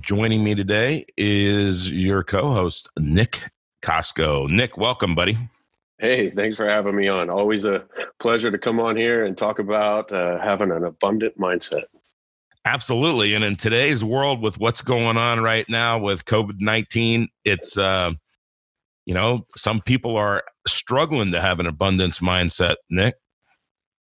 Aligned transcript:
joining 0.00 0.42
me 0.42 0.54
today 0.54 1.04
is 1.16 1.92
your 1.92 2.22
co 2.22 2.50
host, 2.50 2.88
Nick 2.98 3.42
Costco. 3.82 4.48
Nick, 4.50 4.76
welcome, 4.76 5.14
buddy. 5.14 5.38
Hey, 5.98 6.30
thanks 6.30 6.56
for 6.56 6.68
having 6.68 6.96
me 6.96 7.08
on. 7.08 7.30
Always 7.30 7.64
a 7.64 7.86
pleasure 8.18 8.50
to 8.50 8.58
come 8.58 8.80
on 8.80 8.96
here 8.96 9.24
and 9.24 9.38
talk 9.38 9.58
about 9.58 10.10
uh, 10.12 10.38
having 10.40 10.70
an 10.70 10.84
abundant 10.84 11.38
mindset. 11.38 11.84
Absolutely. 12.64 13.34
And 13.34 13.44
in 13.44 13.56
today's 13.56 14.02
world, 14.02 14.42
with 14.42 14.58
what's 14.58 14.82
going 14.82 15.16
on 15.16 15.40
right 15.40 15.66
now 15.68 15.98
with 15.98 16.24
COVID 16.24 16.56
19, 16.58 17.28
it's, 17.44 17.76
uh, 17.76 18.12
you 19.06 19.14
know, 19.14 19.46
some 19.54 19.80
people 19.80 20.16
are 20.16 20.42
struggling 20.66 21.32
to 21.32 21.40
have 21.40 21.60
an 21.60 21.66
abundance 21.66 22.18
mindset, 22.18 22.76
Nick. 22.90 23.14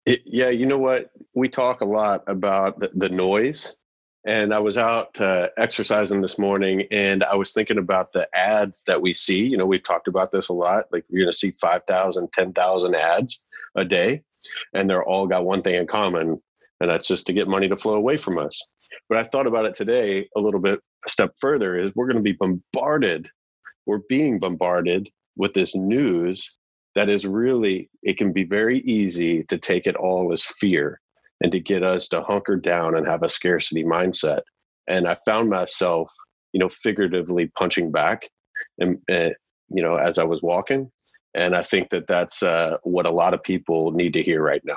It, 0.07 0.23
yeah, 0.25 0.49
you 0.49 0.67
know 0.67 0.79
what? 0.79 1.11
We 1.35 1.49
talk 1.49 1.81
a 1.81 1.85
lot 1.85 2.25
about 2.27 2.81
the, 2.81 2.91
the 2.95 3.09
noise 3.09 3.77
and 4.25 4.55
I 4.55 4.61
was 4.61 4.79
out 4.79 5.21
uh, 5.21 5.49
exercising 5.57 6.21
this 6.21 6.39
morning 6.39 6.87
and 6.91 7.25
I 7.25 7.35
was 7.35 7.53
thinking 7.53 7.79
about 7.79 8.13
the 8.13 8.29
ads 8.35 8.85
that 8.85 9.03
we 9.03 9.15
see. 9.15 9.45
You 9.47 9.57
know, 9.57 9.67
we've 9.67 9.83
talked 9.83 10.07
about 10.07 10.31
this 10.31 10.49
a 10.49 10.53
lot. 10.53 10.85
Like 10.93 11.05
you're 11.09 11.25
going 11.25 11.33
to 11.33 11.37
see 11.37 11.51
5,000, 11.53 12.33
10,000 12.33 12.95
ads 12.95 13.43
a 13.77 13.85
day, 13.85 14.23
and 14.75 14.89
they're 14.89 15.05
all 15.05 15.27
got 15.27 15.45
one 15.45 15.63
thing 15.63 15.75
in 15.75 15.87
common, 15.87 16.41
and 16.81 16.91
that's 16.91 17.09
just 17.09 17.27
to 17.27 17.33
get 17.33 17.49
money 17.49 17.69
to 17.69 17.77
flow 17.77 17.95
away 17.95 18.17
from 18.17 18.39
us. 18.39 18.61
But 19.09 19.19
I 19.19 19.25
thought 19.25 19.47
about 19.47 19.65
it 19.65 19.75
today 19.75 20.29
a 20.37 20.41
little 20.41 20.61
bit 20.61 20.81
a 21.05 21.11
step 21.11 21.33
further 21.41 21.77
is 21.77 21.91
we're 21.95 22.07
going 22.07 22.17
to 22.17 22.23
be 22.23 22.37
bombarded. 22.39 23.29
We're 23.87 24.03
being 24.09 24.39
bombarded 24.39 25.09
with 25.37 25.55
this 25.55 25.75
news 25.75 26.49
that 26.95 27.09
is 27.09 27.27
really, 27.27 27.91
it 28.03 28.19
can 28.19 28.33
be 28.33 28.45
very 28.45 28.79
easy 28.81 29.43
to 29.45 29.59
take 29.59 29.87
it 29.87 29.97
all 29.97 30.33
as 30.33 30.43
fear 30.43 31.01
and 31.43 31.53
to 31.53 31.61
get 31.61 31.83
us 31.83 32.09
to 32.09 32.23
hunker 32.23 32.57
down 32.57 32.97
and 32.97 33.07
have 33.07 33.23
a 33.23 33.29
scarcity 33.29 33.85
mindset. 33.85 34.43
And 34.89 35.07
I 35.07 35.17
found 35.27 35.51
myself, 35.51 36.11
you 36.53 36.61
know, 36.61 36.69
figuratively 36.69 37.49
punching 37.59 37.91
back, 37.91 38.23
and 38.79 38.99
uh, 39.11 39.31
you 39.69 39.83
know, 39.83 39.97
as 39.97 40.19
I 40.19 40.25
was 40.25 40.41
walking. 40.43 40.91
And 41.35 41.57
I 41.57 41.63
think 41.63 41.91
that 41.91 42.07
that's 42.07 42.43
uh, 42.43 42.77
what 42.83 43.07
a 43.07 43.11
lot 43.11 43.33
of 43.33 43.43
people 43.43 43.91
need 43.93 44.13
to 44.15 44.23
hear 44.23 44.43
right 44.43 44.61
now. 44.65 44.77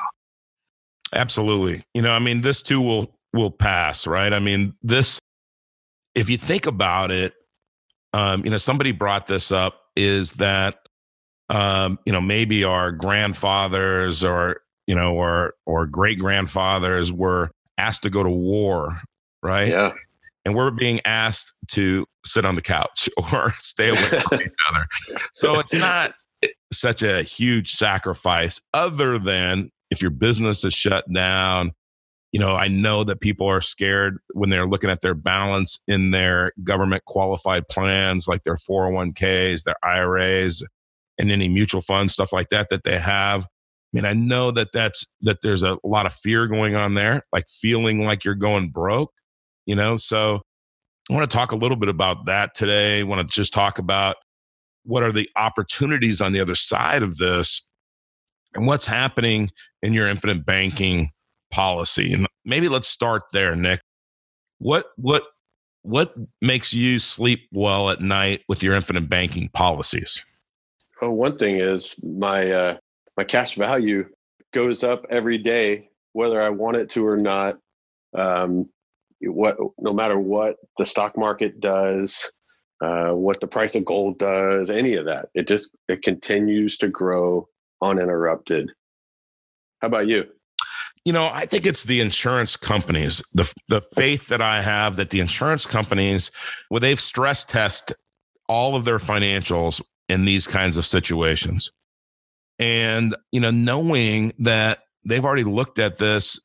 Absolutely. 1.14 1.84
You 1.94 2.02
know, 2.02 2.12
I 2.12 2.20
mean, 2.20 2.42
this 2.42 2.62
too 2.62 2.82
will 2.82 3.16
will 3.34 3.52
pass, 3.52 4.08
right? 4.08 4.34
I 4.34 4.40
mean, 4.40 4.74
this. 4.82 5.20
If 6.16 6.30
you 6.30 6.38
think 6.38 6.66
about 6.66 7.12
it, 7.12 7.34
um, 8.14 8.46
you 8.46 8.52
know, 8.52 8.58
somebody 8.58 8.94
brought 8.94 9.28
this 9.28 9.52
up 9.52 9.82
is 9.98 10.32
that 10.34 10.80
um, 11.50 12.00
you 12.06 12.14
know 12.14 12.22
maybe 12.22 12.64
our 12.64 12.92
grandfathers 12.92 14.24
or 14.24 14.62
you 14.88 14.96
know, 14.96 15.16
or 15.16 15.54
or 15.66 15.86
great 15.86 16.20
grandfathers 16.20 17.12
were 17.12 17.52
asked 17.78 18.04
to 18.04 18.10
go 18.10 18.24
to 18.24 18.30
war, 18.30 19.02
right? 19.44 19.70
Yeah. 19.70 19.92
And 20.46 20.56
we're 20.56 20.72
being 20.72 21.02
asked 21.06 21.54
to 21.70 22.06
sit 22.26 22.46
on 22.46 22.56
the 22.56 22.62
couch 22.62 23.10
or 23.34 23.54
stay 23.60 23.90
away 23.90 24.02
from 24.02 24.42
each 24.42 24.50
other. 24.70 24.88
So 25.34 25.60
it's 25.60 25.74
not 25.74 26.14
such 26.72 27.02
a 27.02 27.24
huge 27.24 27.74
sacrifice, 27.74 28.62
other 28.74 29.18
than 29.18 29.72
if 29.90 30.02
your 30.02 30.12
business 30.12 30.64
is 30.64 30.74
shut 30.74 31.12
down. 31.12 31.72
You 32.32 32.42
know, 32.42 32.54
I 32.54 32.68
know 32.68 33.06
that 33.06 33.22
people 33.22 33.48
are 33.48 33.62
scared 33.62 34.18
when 34.34 34.50
they're 34.50 34.68
looking 34.68 34.90
at 34.90 35.02
their 35.02 35.14
balance 35.14 35.80
in 35.88 36.12
their 36.12 36.52
government 36.66 37.06
qualified 37.06 37.70
plans, 37.70 38.28
like 38.28 38.44
their 38.44 38.58
401ks, 38.58 39.64
their 39.64 39.78
IRAs, 39.82 40.62
and 41.18 41.32
any 41.32 41.48
mutual 41.48 41.80
funds, 41.80 42.12
stuff 42.12 42.34
like 42.34 42.50
that, 42.50 42.68
that 42.70 42.84
they 42.84 43.00
have 43.00 43.48
mean, 43.96 44.06
I 44.06 44.14
know 44.14 44.52
that 44.52 44.74
that's 44.74 45.06
that 45.22 45.38
there's 45.42 45.64
a 45.64 45.78
lot 45.84 46.06
of 46.06 46.14
fear 46.14 46.48
going 46.48 46.76
on 46.76 46.96
there, 46.96 47.26
like 47.32 47.48
feeling 47.48 48.06
like 48.06 48.26
you're 48.26 48.36
going 48.36 48.70
broke, 48.70 49.14
you 49.66 49.76
know. 49.76 49.96
So 49.96 50.42
I 51.10 51.14
want 51.14 51.30
to 51.30 51.36
talk 51.36 51.54
a 51.54 51.56
little 51.56 51.78
bit 51.78 51.88
about 51.88 52.26
that 52.26 52.54
today. 52.56 53.00
I 53.00 53.04
want 53.04 53.28
to 53.28 53.34
just 53.34 53.54
talk 53.54 53.80
about 53.80 54.18
what 54.84 55.02
are 55.02 55.14
the 55.14 55.30
opportunities 55.38 56.20
on 56.20 56.34
the 56.34 56.42
other 56.42 56.56
side 56.56 57.04
of 57.04 57.18
this 57.18 57.62
and 58.54 58.68
what's 58.68 58.86
happening 58.86 59.50
in 59.82 59.94
your 59.94 60.10
infinite 60.10 60.46
banking 60.46 61.12
policy. 61.50 62.12
And 62.12 62.28
maybe 62.44 62.68
let's 62.68 62.90
start 62.90 63.24
there, 63.32 63.56
Nick. 63.56 63.80
What 64.58 64.88
what 64.98 65.24
what 65.84 66.14
makes 66.42 66.74
you 66.74 67.00
sleep 67.00 67.48
well 67.54 67.90
at 67.90 68.02
night 68.02 68.42
with 68.50 68.62
your 68.62 68.76
infinite 68.76 69.08
banking 69.08 69.48
policies? 69.50 70.22
Well, 71.02 71.12
one 71.12 71.38
thing 71.38 71.60
is 71.60 71.96
my 72.04 72.52
uh, 72.52 72.78
my 73.18 73.24
cash 73.24 73.56
value 73.56 74.06
goes 74.54 74.84
up 74.84 75.06
every 75.10 75.38
day, 75.38 75.90
whether 76.14 76.42
I 76.42 76.50
want 76.50 76.78
it 76.78 76.90
to 76.92 77.06
or 77.06 77.18
not. 77.18 77.58
Um, 78.18 78.70
what 79.22 79.58
no 79.80 79.94
matter 79.94 80.20
what 80.20 80.56
the 80.78 80.86
stock 80.86 81.18
market 81.18 81.60
does, 81.60 82.32
uh, 82.82 83.10
what 83.10 83.40
the 83.40 83.48
price 83.48 83.76
of 83.76 83.86
gold 83.86 84.20
does, 84.20 84.70
any 84.70 84.96
of 84.96 85.06
that, 85.06 85.30
it 85.34 85.48
just 85.48 85.72
it 85.88 86.02
continues 86.02 86.78
to 86.78 86.88
grow 86.88 87.48
uninterrupted. 87.82 88.72
How 89.82 89.88
about 89.88 90.08
you? 90.08 90.26
You 91.06 91.14
know, 91.14 91.30
I 91.32 91.46
think 91.46 91.66
it's 91.66 91.84
the 91.84 92.02
insurance 92.02 92.56
companies, 92.58 93.22
the 93.34 93.52
the 93.68 93.82
faith 93.96 94.28
that 94.28 94.42
I 94.42 94.62
have 94.62 94.96
that 94.98 95.10
the 95.10 95.20
insurance 95.20 95.66
companies, 95.66 96.32
well, 96.70 96.80
they've 96.80 97.00
stress 97.00 97.46
test 97.46 97.94
all 98.48 98.76
of 98.76 98.86
their 98.86 99.00
financials 99.00 99.82
in 100.08 100.26
these 100.26 100.46
kinds 100.46 100.78
of 100.78 100.86
situations 100.86 101.72
and 102.60 103.16
you 103.32 103.40
know 103.40 103.52
knowing 103.52 104.34
that 104.40 104.80
they've 105.06 105.26
already 105.26 105.44
looked 105.44 105.80
at 105.80 105.98
this 105.98 106.40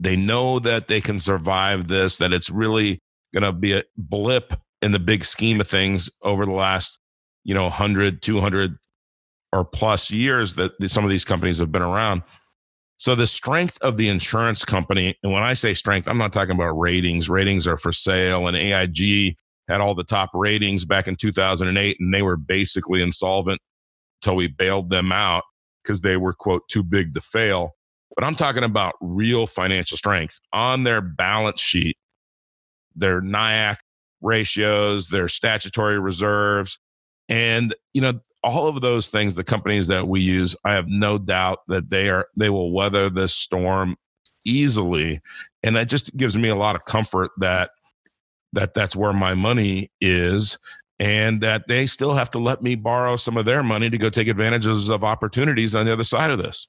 they 0.00 0.16
know 0.16 0.58
that 0.58 0.88
they 0.88 1.00
can 1.00 1.18
survive 1.18 1.88
this 1.88 2.18
that 2.18 2.32
it's 2.32 2.50
really 2.50 3.00
going 3.32 3.42
to 3.42 3.52
be 3.52 3.72
a 3.72 3.82
blip 3.96 4.54
in 4.82 4.92
the 4.92 4.98
big 4.98 5.24
scheme 5.24 5.60
of 5.60 5.68
things 5.68 6.08
over 6.22 6.44
the 6.44 6.52
last 6.52 6.98
you 7.44 7.54
know 7.54 7.64
100 7.64 8.22
200 8.22 8.76
or 9.52 9.64
plus 9.64 10.10
years 10.10 10.54
that 10.54 10.72
some 10.90 11.04
of 11.04 11.10
these 11.10 11.24
companies 11.24 11.58
have 11.58 11.72
been 11.72 11.82
around. 11.82 12.22
So 12.98 13.14
the 13.14 13.26
strength 13.26 13.78
of 13.80 13.96
the 13.96 14.08
insurance 14.08 14.64
company 14.64 15.16
and 15.22 15.32
when 15.32 15.42
i 15.42 15.54
say 15.54 15.72
strength 15.72 16.08
i'm 16.08 16.18
not 16.18 16.32
talking 16.32 16.54
about 16.54 16.78
ratings. 16.78 17.28
Ratings 17.28 17.66
are 17.66 17.76
for 17.76 17.92
sale 17.92 18.48
and 18.48 18.56
aig 18.56 19.36
had 19.68 19.80
all 19.80 19.94
the 19.94 20.04
top 20.04 20.30
ratings 20.32 20.84
back 20.84 21.08
in 21.08 21.16
2008 21.16 21.96
and 22.00 22.14
they 22.14 22.22
were 22.22 22.36
basically 22.36 23.02
insolvent 23.02 23.60
until 24.22 24.36
we 24.36 24.48
bailed 24.48 24.90
them 24.90 25.12
out 25.12 25.44
because 25.82 26.00
they 26.00 26.16
were, 26.16 26.32
quote, 26.32 26.68
too 26.68 26.82
big 26.82 27.14
to 27.14 27.20
fail. 27.20 27.76
But 28.14 28.24
I'm 28.24 28.34
talking 28.34 28.64
about 28.64 28.94
real 29.00 29.46
financial 29.46 29.96
strength 29.96 30.40
on 30.52 30.82
their 30.82 31.00
balance 31.00 31.60
sheet, 31.60 31.96
their 32.96 33.20
NIAC 33.20 33.76
ratios, 34.20 35.08
their 35.08 35.28
statutory 35.28 36.00
reserves. 36.00 36.78
And, 37.28 37.74
you 37.92 38.00
know, 38.00 38.20
all 38.42 38.66
of 38.66 38.80
those 38.80 39.08
things, 39.08 39.34
the 39.34 39.44
companies 39.44 39.86
that 39.88 40.08
we 40.08 40.20
use, 40.20 40.56
I 40.64 40.72
have 40.72 40.88
no 40.88 41.18
doubt 41.18 41.60
that 41.68 41.90
they 41.90 42.08
are, 42.08 42.28
they 42.36 42.50
will 42.50 42.72
weather 42.72 43.10
this 43.10 43.34
storm 43.34 43.96
easily. 44.44 45.20
And 45.62 45.76
that 45.76 45.88
just 45.88 46.16
gives 46.16 46.36
me 46.36 46.48
a 46.48 46.56
lot 46.56 46.74
of 46.74 46.84
comfort 46.86 47.30
that, 47.38 47.70
that 48.54 48.74
that's 48.74 48.96
where 48.96 49.12
my 49.12 49.34
money 49.34 49.90
is 50.00 50.58
and 50.98 51.40
that 51.42 51.68
they 51.68 51.86
still 51.86 52.14
have 52.14 52.30
to 52.32 52.38
let 52.38 52.62
me 52.62 52.74
borrow 52.74 53.16
some 53.16 53.36
of 53.36 53.44
their 53.44 53.62
money 53.62 53.88
to 53.88 53.98
go 53.98 54.10
take 54.10 54.28
advantages 54.28 54.88
of 54.88 55.04
opportunities 55.04 55.74
on 55.74 55.86
the 55.86 55.92
other 55.92 56.04
side 56.04 56.30
of 56.30 56.38
this. 56.38 56.68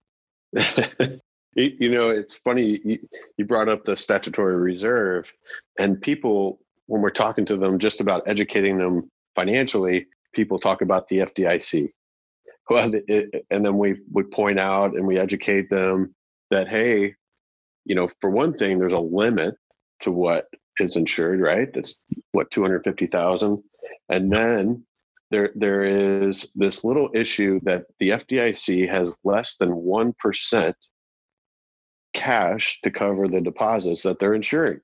you 1.56 1.90
know, 1.90 2.10
it's 2.10 2.36
funny 2.36 3.00
you 3.38 3.46
brought 3.46 3.70
up 3.70 3.84
the 3.84 3.98
statutory 3.98 4.56
reserve, 4.56 5.31
and 5.78 6.02
people, 6.02 6.60
when 6.86 7.02
we're 7.02 7.10
talking 7.10 7.46
to 7.46 7.58
them 7.58 7.80
just 7.80 8.02
about 8.02 8.28
educating 8.28 8.78
them 8.78 9.10
financially, 9.36 10.08
people 10.34 10.60
talk 10.60 10.81
about 10.81 11.08
the 11.08 11.20
FDIC. 11.20 11.90
Well, 12.70 12.92
it, 12.94 13.46
and 13.50 13.66
then 13.66 13.78
we 13.78 14.00
would 14.12 14.30
point 14.30 14.60
out 14.60 14.94
and 14.94 15.08
we 15.08 15.18
educate 15.18 15.72
them 15.72 16.14
that, 16.52 16.68
hey, 16.68 17.16
you 17.86 17.96
know, 17.96 18.10
for 18.22 18.30
one 18.30 18.54
thing, 18.54 18.78
there's 18.78 18.94
a 18.94 19.00
limit 19.00 19.56
to 20.02 20.12
what 20.12 20.46
is 20.80 20.96
insured, 20.96 21.42
right? 21.42 21.68
It's 21.74 22.00
what, 22.31 22.52
250,000 22.52 23.64
and 24.09 24.31
then 24.31 24.83
there 25.31 25.51
there 25.56 25.83
is 25.83 26.51
this 26.56 26.83
little 26.83 27.09
issue 27.13 27.59
that 27.63 27.85
the 28.00 28.09
FDIC 28.09 28.89
has 28.89 29.15
less 29.23 29.57
than 29.57 29.69
1% 29.69 30.73
cash 32.13 32.79
to 32.81 32.89
cover 32.89 33.27
the 33.27 33.41
deposits 33.41 34.03
that 34.03 34.19
they're 34.19 34.33
insuring. 34.33 34.79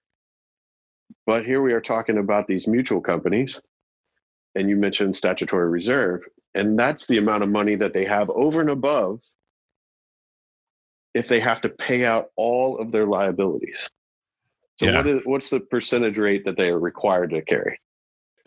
But 1.25 1.45
here 1.45 1.61
we 1.61 1.73
are 1.73 1.81
talking 1.81 2.19
about 2.19 2.45
these 2.47 2.67
mutual 2.67 3.01
companies 3.01 3.59
and 4.53 4.69
you 4.69 4.77
mentioned 4.77 5.17
statutory 5.17 5.69
reserve, 5.69 6.21
and 6.53 6.77
that's 6.79 7.07
the 7.07 7.17
amount 7.17 7.43
of 7.43 7.49
money 7.49 7.75
that 7.75 7.93
they 7.93 8.05
have 8.05 8.29
over 8.29 8.61
and 8.61 8.69
above 8.69 9.19
if 11.13 11.27
they 11.27 11.39
have 11.39 11.61
to 11.61 11.69
pay 11.69 12.05
out 12.05 12.27
all 12.35 12.77
of 12.77 12.91
their 12.91 13.05
liabilities. 13.05 13.89
So 14.77 14.85
Yeah. 14.85 14.97
what 14.97 15.07
is 15.07 15.21
what's 15.25 15.49
the 15.49 15.59
percentage 15.59 16.17
rate 16.17 16.43
that 16.45 16.57
they 16.57 16.69
are 16.69 16.79
required 16.79 17.31
to 17.31 17.41
carry? 17.41 17.79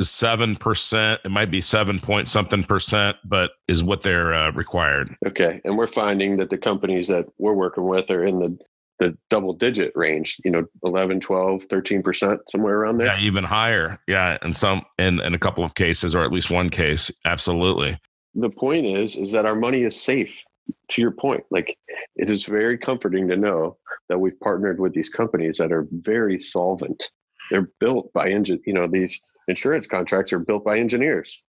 Seven 0.01 0.55
percent. 0.55 1.21
It 1.25 1.31
might 1.31 1.51
be 1.51 1.61
seven 1.61 1.99
point 1.99 2.29
something 2.29 2.63
percent, 2.63 3.17
but 3.25 3.53
is 3.67 3.83
what 3.83 4.03
they're 4.03 4.33
uh, 4.33 4.53
required. 4.53 5.17
Okay. 5.27 5.61
And 5.65 5.77
we're 5.77 5.89
finding 5.89 6.37
that 6.37 6.51
the 6.51 6.59
companies 6.59 7.09
that 7.09 7.27
we're 7.39 7.55
working 7.55 7.89
with 7.89 8.11
are 8.11 8.23
in 8.23 8.39
the 8.39 8.57
the 8.99 9.17
double 9.31 9.53
digit 9.53 9.93
range, 9.95 10.41
you 10.45 10.51
know, 10.51 10.65
11, 10.85 11.21
12, 11.21 11.69
13%, 11.69 12.39
somewhere 12.49 12.79
around 12.79 12.99
there. 12.99 13.07
Yeah, 13.07 13.21
even 13.21 13.45
higher. 13.45 13.99
Yeah, 14.07 14.39
in 14.43 14.55
some 14.55 14.83
in 14.99 15.21
in 15.21 15.35
a 15.35 15.39
couple 15.39 15.65
of 15.65 15.75
cases, 15.75 16.15
or 16.15 16.25
at 16.25 16.33
least 16.33 16.51
one 16.51 16.71
case, 16.71 17.11
absolutely. 17.25 17.99
The 18.35 18.51
point 18.51 18.87
is 18.87 19.17
is 19.17 19.33
that 19.33 19.47
our 19.47 19.55
money 19.55 19.83
is 19.83 20.01
safe. 20.01 20.45
To 20.91 21.01
your 21.01 21.13
point, 21.13 21.45
like 21.51 21.79
it 22.17 22.29
is 22.29 22.45
very 22.45 22.77
comforting 22.77 23.27
to 23.29 23.37
know 23.37 23.79
that 24.11 24.19
we've 24.19 24.39
partnered 24.41 24.81
with 24.81 24.93
these 24.93 25.09
companies 25.09 25.57
that 25.59 25.73
are 25.73 25.87
very 25.91 26.39
solvent. 26.39 27.03
They're 27.51 27.71
built 27.81 28.13
by 28.13 28.29
engine, 28.29 28.61
you 28.67 28.75
know, 28.75 28.87
these 28.87 29.19
insurance 29.49 29.87
contracts 29.87 30.33
are 30.33 30.39
built 30.39 30.65
by 30.65 30.79
engineers. 30.79 31.43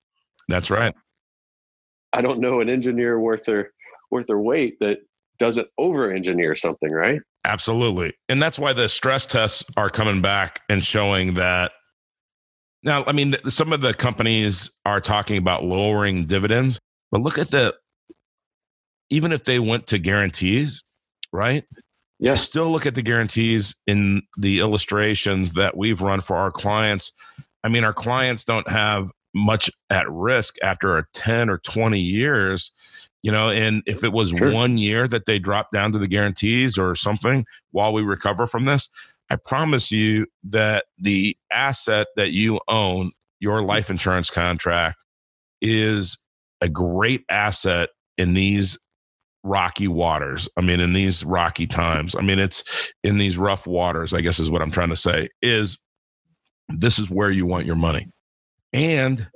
That's 0.48 0.70
right. 0.70 0.94
I 2.12 2.22
don't 2.22 2.40
know 2.40 2.60
an 2.60 2.70
engineer 2.70 3.20
worth 3.20 3.44
their 3.44 3.72
worth 4.10 4.26
their 4.26 4.38
weight 4.38 4.78
that 4.80 5.00
doesn't 5.38 5.68
over 5.78 6.10
engineer 6.10 6.56
something, 6.56 6.90
right? 6.90 7.20
Absolutely. 7.44 8.14
And 8.28 8.42
that's 8.42 8.58
why 8.58 8.72
the 8.72 8.88
stress 8.88 9.26
tests 9.26 9.62
are 9.76 9.90
coming 9.90 10.20
back 10.20 10.60
and 10.68 10.84
showing 10.84 11.34
that. 11.34 11.72
Now, 12.82 13.04
I 13.06 13.12
mean, 13.12 13.36
some 13.48 13.72
of 13.72 13.80
the 13.80 13.94
companies 13.94 14.70
are 14.86 15.00
talking 15.00 15.36
about 15.36 15.64
lowering 15.64 16.26
dividends, 16.26 16.78
but 17.10 17.20
look 17.20 17.38
at 17.38 17.50
the, 17.50 17.74
even 19.10 19.32
if 19.32 19.44
they 19.44 19.58
went 19.58 19.86
to 19.88 19.98
guarantees, 19.98 20.82
right? 21.32 21.64
Yes. 22.20 22.42
Still 22.42 22.70
look 22.70 22.86
at 22.86 22.94
the 22.94 23.02
guarantees 23.02 23.74
in 23.86 24.22
the 24.36 24.58
illustrations 24.58 25.52
that 25.52 25.76
we've 25.76 26.00
run 26.00 26.20
for 26.20 26.36
our 26.36 26.50
clients. 26.50 27.12
I 27.68 27.70
mean, 27.70 27.84
our 27.84 27.92
clients 27.92 28.46
don't 28.46 28.68
have 28.70 29.10
much 29.34 29.70
at 29.90 30.10
risk 30.10 30.56
after 30.62 30.96
a 30.96 31.04
10 31.12 31.50
or 31.50 31.58
20 31.58 32.00
years 32.00 32.72
you 33.22 33.30
know 33.30 33.50
and 33.50 33.82
if 33.86 34.02
it 34.02 34.10
was 34.10 34.30
Sure. 34.30 34.50
one 34.50 34.78
year 34.78 35.06
that 35.06 35.26
they 35.26 35.38
drop 35.38 35.68
down 35.70 35.92
to 35.92 35.98
the 35.98 36.08
guarantees 36.08 36.78
or 36.78 36.94
something 36.94 37.44
while 37.70 37.92
we 37.92 38.00
recover 38.02 38.46
from 38.46 38.64
this 38.64 38.88
i 39.28 39.36
promise 39.36 39.92
you 39.92 40.26
that 40.44 40.86
the 40.96 41.36
asset 41.52 42.08
that 42.16 42.30
you 42.30 42.58
own 42.68 43.12
your 43.38 43.60
life 43.60 43.90
insurance 43.90 44.30
contract 44.30 45.04
is 45.60 46.16
a 46.62 46.68
great 46.68 47.22
asset 47.28 47.90
in 48.16 48.32
these 48.32 48.78
rocky 49.44 49.88
waters 49.88 50.48
i 50.56 50.62
mean 50.62 50.80
in 50.80 50.94
these 50.94 51.22
rocky 51.22 51.66
times 51.66 52.16
i 52.16 52.22
mean 52.22 52.38
it's 52.38 52.64
in 53.04 53.18
these 53.18 53.36
rough 53.36 53.66
waters 53.66 54.14
i 54.14 54.22
guess 54.22 54.38
is 54.38 54.50
what 54.50 54.62
i'm 54.62 54.70
trying 54.70 54.88
to 54.88 54.96
say 54.96 55.28
is 55.42 55.76
this 56.68 56.98
is 56.98 57.10
where 57.10 57.30
you 57.30 57.46
want 57.46 57.66
your 57.66 57.76
money 57.76 58.08
and 58.72 59.28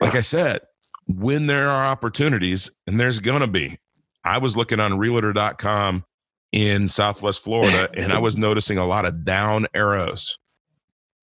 like 0.00 0.14
i 0.14 0.20
said 0.20 0.60
when 1.06 1.46
there 1.46 1.68
are 1.68 1.86
opportunities, 1.86 2.70
and 2.86 3.00
there's 3.00 3.18
going 3.18 3.40
to 3.40 3.48
be, 3.48 3.76
I 4.24 4.38
was 4.38 4.56
looking 4.56 4.78
on 4.78 4.96
realtor.com 4.96 6.04
in 6.52 6.88
Southwest 6.88 7.42
Florida 7.42 7.88
and 7.96 8.12
I 8.12 8.18
was 8.20 8.36
noticing 8.36 8.78
a 8.78 8.86
lot 8.86 9.04
of 9.06 9.24
down 9.24 9.66
arrows. 9.74 10.38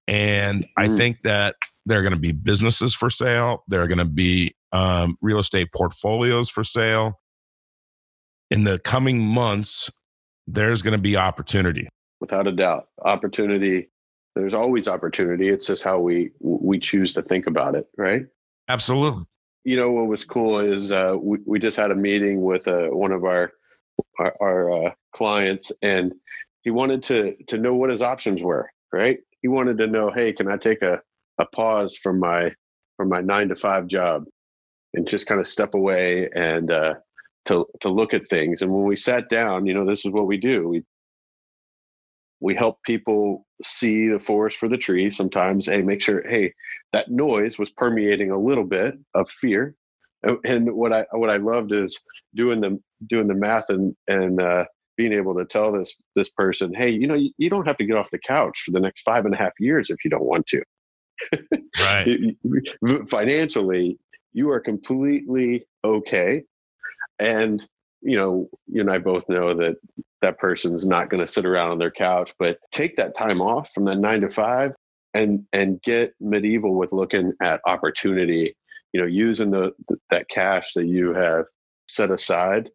And 0.07 0.67
I 0.77 0.87
Mm. 0.89 0.97
think 0.97 1.21
that 1.23 1.55
there 1.85 1.99
are 1.99 2.01
going 2.01 2.13
to 2.13 2.19
be 2.19 2.33
businesses 2.33 2.93
for 2.95 3.09
sale, 3.09 3.63
there 3.69 3.81
are 3.81 3.87
going 3.87 3.97
to 3.99 4.03
be 4.05 4.55
um, 4.73 5.17
real 5.21 5.39
estate 5.39 5.69
portfolios 5.73 6.49
for 6.49 6.65
sale. 6.65 7.13
In 8.51 8.65
the 8.65 8.79
coming 8.79 9.19
months, 9.19 9.89
there's 10.47 10.81
going 10.81 10.93
to 10.93 11.01
be 11.01 11.15
opportunity. 11.15 11.87
without 12.19 12.45
a 12.47 12.51
doubt 12.51 12.87
opportunity 13.05 13.89
there's 14.37 14.53
always 14.53 14.87
opportunity. 14.87 15.49
It's 15.49 15.67
just 15.67 15.83
how 15.83 15.99
we 15.99 16.31
we 16.39 16.79
choose 16.79 17.13
to 17.13 17.21
think 17.21 17.47
about 17.47 17.75
it 17.75 17.87
right? 17.97 18.23
Absolutely. 18.69 19.25
you 19.63 19.75
know 19.75 19.91
what 19.91 20.07
was 20.07 20.23
cool 20.25 20.59
is 20.59 20.91
uh, 20.91 21.15
we, 21.19 21.37
we 21.45 21.59
just 21.59 21.77
had 21.77 21.91
a 21.91 21.95
meeting 21.95 22.41
with 22.41 22.67
uh, 22.67 22.87
one 22.87 23.11
of 23.11 23.23
our 23.23 23.51
our, 24.19 24.35
our 24.41 24.87
uh, 24.87 24.91
clients 25.13 25.71
and 25.81 26.13
he 26.61 26.69
wanted 26.69 27.03
to 27.03 27.35
to 27.47 27.57
know 27.57 27.73
what 27.73 27.89
his 27.89 28.01
options 28.01 28.41
were 28.41 28.69
right? 28.93 29.19
He 29.41 29.47
wanted 29.47 29.77
to 29.79 29.87
know 29.87 30.11
hey 30.11 30.33
can 30.33 30.49
i 30.51 30.57
take 30.57 30.81
a, 30.81 31.01
a 31.39 31.45
pause 31.47 31.97
from 31.97 32.19
my 32.19 32.51
from 32.97 33.09
my 33.09 33.21
nine 33.21 33.49
to 33.49 33.55
five 33.55 33.87
job 33.87 34.25
and 34.93 35.07
just 35.07 35.27
kind 35.27 35.39
of 35.39 35.47
step 35.47 35.73
away 35.73 36.29
and 36.35 36.71
uh, 36.71 36.95
to 37.45 37.65
to 37.81 37.89
look 37.89 38.13
at 38.13 38.29
things? 38.29 38.61
And 38.61 38.71
when 38.73 38.85
we 38.85 38.95
sat 38.95 39.29
down 39.29 39.65
you 39.65 39.73
know 39.73 39.85
this 39.85 40.05
is 40.05 40.11
what 40.11 40.27
we 40.27 40.37
do. 40.37 40.67
We 40.67 40.83
we 42.39 42.55
help 42.55 42.77
people 42.83 43.45
see 43.63 44.07
the 44.07 44.19
forest 44.19 44.57
for 44.57 44.67
the 44.67 44.77
trees 44.77 45.17
sometimes 45.17 45.65
hey 45.65 45.81
make 45.81 46.01
sure 46.01 46.27
hey 46.27 46.53
that 46.93 47.09
noise 47.09 47.57
was 47.59 47.71
permeating 47.71 48.31
a 48.31 48.39
little 48.39 48.63
bit 48.63 48.95
of 49.13 49.29
fear. 49.29 49.75
And, 50.23 50.37
and 50.45 50.75
what 50.75 50.93
i 50.93 51.05
what 51.11 51.29
i 51.29 51.37
loved 51.37 51.71
is 51.71 52.01
doing 52.35 52.61
the 52.61 52.79
doing 53.07 53.27
the 53.27 53.35
math 53.35 53.69
and 53.69 53.95
and 54.07 54.41
uh, 54.41 54.65
being 54.95 55.13
able 55.13 55.35
to 55.35 55.45
tell 55.45 55.71
this 55.71 55.95
this 56.15 56.29
person 56.31 56.73
hey 56.73 56.89
you 56.89 57.05
know 57.07 57.15
you, 57.15 57.31
you 57.37 57.49
don't 57.49 57.67
have 57.67 57.77
to 57.77 57.85
get 57.85 57.97
off 57.97 58.11
the 58.11 58.19
couch 58.19 58.63
for 58.65 58.71
the 58.71 58.79
next 58.79 59.03
five 59.03 59.25
and 59.25 59.35
a 59.35 59.37
half 59.37 59.53
years 59.59 59.89
if 59.89 60.03
you 60.03 60.09
don't 60.09 60.25
want 60.25 60.45
to. 60.47 60.61
Right. 61.79 62.35
Financially 63.07 63.99
you 64.33 64.49
are 64.51 64.59
completely 64.59 65.65
okay. 65.83 66.43
And 67.19 67.63
you 68.01 68.15
know 68.15 68.47
you 68.67 68.81
and 68.81 68.91
i 68.91 68.97
both 68.97 69.27
know 69.27 69.55
that 69.55 69.75
that 70.21 70.39
person's 70.39 70.85
not 70.85 71.09
going 71.09 71.21
to 71.21 71.31
sit 71.31 71.45
around 71.45 71.71
on 71.71 71.77
their 71.77 71.91
couch 71.91 72.31
but 72.39 72.57
take 72.71 72.95
that 72.95 73.15
time 73.15 73.41
off 73.41 73.71
from 73.73 73.85
that 73.85 73.97
nine 73.97 74.21
to 74.21 74.29
five 74.29 74.71
and 75.13 75.45
and 75.53 75.81
get 75.81 76.13
medieval 76.19 76.75
with 76.75 76.91
looking 76.91 77.33
at 77.41 77.61
opportunity 77.65 78.55
you 78.93 79.01
know 79.01 79.07
using 79.07 79.51
the 79.51 79.71
that 80.09 80.27
cash 80.29 80.73
that 80.73 80.85
you 80.85 81.13
have 81.13 81.45
set 81.87 82.11
aside 82.11 82.69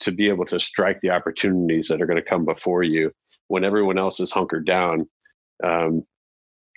to 0.00 0.12
be 0.12 0.28
able 0.28 0.46
to 0.46 0.60
strike 0.60 1.00
the 1.00 1.10
opportunities 1.10 1.88
that 1.88 2.00
are 2.00 2.06
going 2.06 2.22
to 2.22 2.28
come 2.28 2.44
before 2.44 2.82
you 2.82 3.10
when 3.48 3.64
everyone 3.64 3.98
else 3.98 4.20
is 4.20 4.30
hunkered 4.30 4.66
down 4.66 5.08
um, 5.64 6.04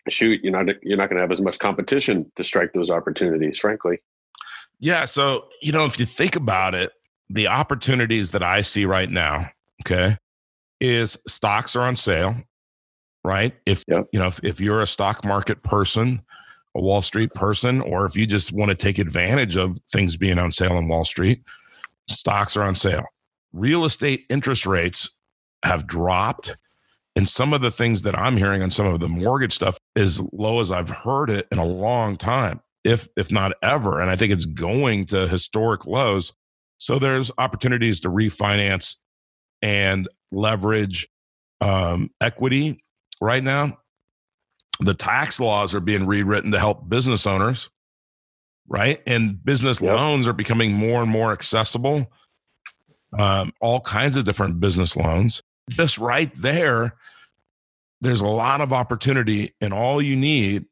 shoot 0.09 0.39
you're 0.43 0.51
not 0.51 0.75
you're 0.81 0.97
not 0.97 1.09
going 1.09 1.17
to 1.17 1.21
have 1.21 1.31
as 1.31 1.41
much 1.41 1.59
competition 1.59 2.31
to 2.35 2.43
strike 2.43 2.73
those 2.73 2.89
opportunities 2.89 3.59
frankly 3.59 3.99
Yeah. 4.81 5.05
So, 5.05 5.47
you 5.61 5.71
know, 5.71 5.85
if 5.85 5.99
you 5.99 6.05
think 6.05 6.35
about 6.35 6.73
it, 6.73 6.91
the 7.29 7.47
opportunities 7.47 8.31
that 8.31 8.43
I 8.43 8.61
see 8.61 8.83
right 8.83 9.09
now, 9.09 9.49
okay, 9.81 10.17
is 10.79 11.17
stocks 11.27 11.75
are 11.75 11.81
on 11.81 11.95
sale, 11.95 12.35
right? 13.23 13.53
If, 13.65 13.83
Yep. 13.87 14.07
you 14.11 14.19
know, 14.19 14.27
if, 14.27 14.39
if 14.43 14.59
you're 14.59 14.81
a 14.81 14.87
stock 14.87 15.23
market 15.23 15.61
person, 15.63 16.21
a 16.75 16.81
Wall 16.81 17.01
Street 17.01 17.33
person, 17.33 17.81
or 17.81 18.05
if 18.05 18.15
you 18.15 18.25
just 18.25 18.51
want 18.51 18.69
to 18.69 18.75
take 18.75 18.97
advantage 18.97 19.57
of 19.57 19.77
things 19.91 20.17
being 20.17 20.39
on 20.39 20.51
sale 20.51 20.73
on 20.73 20.87
Wall 20.87 21.05
Street, 21.05 21.43
stocks 22.09 22.55
are 22.55 22.63
on 22.63 22.75
sale. 22.75 23.05
Real 23.53 23.85
estate 23.85 24.25
interest 24.29 24.65
rates 24.65 25.09
have 25.63 25.85
dropped. 25.85 26.55
And 27.17 27.27
some 27.27 27.53
of 27.53 27.61
the 27.61 27.71
things 27.71 28.03
that 28.03 28.17
I'm 28.17 28.37
hearing 28.37 28.63
on 28.63 28.71
some 28.71 28.85
of 28.85 29.01
the 29.01 29.09
mortgage 29.09 29.53
stuff 29.53 29.77
is 29.95 30.21
low 30.31 30.61
as 30.61 30.71
I've 30.71 30.89
heard 30.89 31.29
it 31.29 31.47
in 31.51 31.57
a 31.57 31.65
long 31.65 32.15
time 32.15 32.61
if 32.83 33.07
if 33.17 33.31
not 33.31 33.51
ever 33.61 33.99
and 33.99 34.09
i 34.09 34.15
think 34.15 34.31
it's 34.31 34.45
going 34.45 35.05
to 35.05 35.27
historic 35.27 35.85
lows 35.85 36.33
so 36.77 36.97
there's 36.97 37.31
opportunities 37.37 37.99
to 37.99 38.09
refinance 38.09 38.95
and 39.61 40.07
leverage 40.31 41.07
um, 41.61 42.09
equity 42.19 42.83
right 43.19 43.43
now. 43.43 43.77
The 44.79 44.93
tax 44.93 45.39
laws 45.39 45.75
are 45.75 45.79
being 45.79 46.07
rewritten 46.07 46.51
to 46.51 46.59
help 46.59 46.89
business 46.89 47.27
owners 47.27 47.69
right? 48.71 49.01
And 49.05 49.43
business 49.43 49.81
Yep. 49.81 49.93
loans 49.93 50.27
are 50.27 50.33
becoming 50.33 50.71
more 50.71 51.01
and 51.01 51.11
more 51.11 51.33
accessible. 51.33 52.09
Um, 53.19 53.51
all 53.59 53.81
kinds 53.81 54.15
of 54.15 54.23
different 54.23 54.61
business 54.61 54.95
loans. 54.95 55.43
Just 55.69 55.97
right 55.97 56.31
there 56.35 56.95
there's 58.03 58.21
a 58.21 58.27
lot 58.27 58.61
of 58.61 58.73
opportunity 58.73 59.53
and 59.61 59.71
all 59.71 60.01
you 60.01 60.15
need 60.15 60.65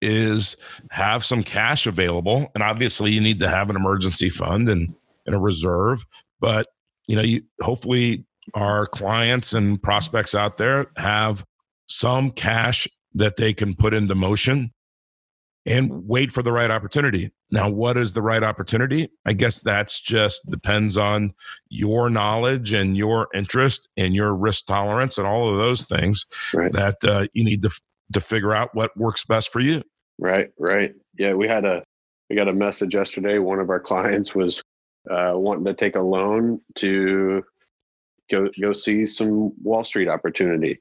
is 0.00 0.56
have 0.90 1.22
some 1.22 1.42
cash 1.42 1.86
available. 1.86 2.50
And 2.54 2.62
obviously 2.64 3.12
you 3.12 3.20
need 3.20 3.40
to 3.40 3.50
have 3.50 3.68
an 3.68 3.76
emergency 3.76 4.30
fund 4.30 4.66
and, 4.70 4.94
and 5.26 5.34
a 5.34 5.38
reserve 5.38 6.06
but 6.40 6.68
you 7.06 7.16
know 7.16 7.22
you 7.22 7.42
hopefully 7.60 8.24
our 8.54 8.86
clients 8.86 9.52
and 9.52 9.82
prospects 9.82 10.34
out 10.34 10.56
there 10.58 10.86
have 10.96 11.44
some 11.86 12.30
cash 12.30 12.88
that 13.14 13.36
they 13.36 13.52
can 13.52 13.74
put 13.74 13.92
into 13.94 14.14
motion 14.14 14.72
and 15.66 15.90
wait 16.08 16.32
for 16.32 16.42
the 16.42 16.52
right 16.52 16.70
opportunity 16.70 17.30
now 17.50 17.68
what 17.68 17.96
is 17.96 18.12
the 18.14 18.22
right 18.22 18.42
opportunity 18.42 19.08
i 19.26 19.32
guess 19.32 19.60
that's 19.60 20.00
just 20.00 20.40
depends 20.48 20.96
on 20.96 21.32
your 21.68 22.08
knowledge 22.08 22.72
and 22.72 22.96
your 22.96 23.28
interest 23.34 23.88
and 23.96 24.14
your 24.14 24.34
risk 24.34 24.64
tolerance 24.66 25.18
and 25.18 25.26
all 25.26 25.50
of 25.50 25.58
those 25.58 25.82
things 25.84 26.24
Right. 26.54 26.72
that 26.72 26.96
uh, 27.04 27.26
you 27.34 27.44
need 27.44 27.60
to 27.62 27.68
f- 27.68 27.80
to 28.14 28.20
figure 28.20 28.52
out 28.54 28.74
what 28.74 28.96
works 28.96 29.24
best 29.24 29.52
for 29.52 29.60
you 29.60 29.82
Right, 30.22 30.50
right. 30.58 30.92
Yeah, 31.18 31.32
we 31.32 31.48
had 31.48 31.64
a 31.64 31.82
we 32.28 32.36
got 32.36 32.46
a 32.48 32.52
message 32.52 32.94
yesterday. 32.94 33.38
One 33.38 33.58
of 33.58 33.70
our 33.70 33.80
clients 33.80 34.34
was 34.34 34.62
uh, 35.10 35.32
wanting 35.34 35.64
to 35.64 35.72
take 35.72 35.96
a 35.96 36.00
loan 36.02 36.60
to 36.74 37.42
go 38.30 38.48
go 38.60 38.72
see 38.72 39.06
some 39.06 39.52
Wall 39.62 39.84
Street 39.84 40.08
opportunity. 40.08 40.80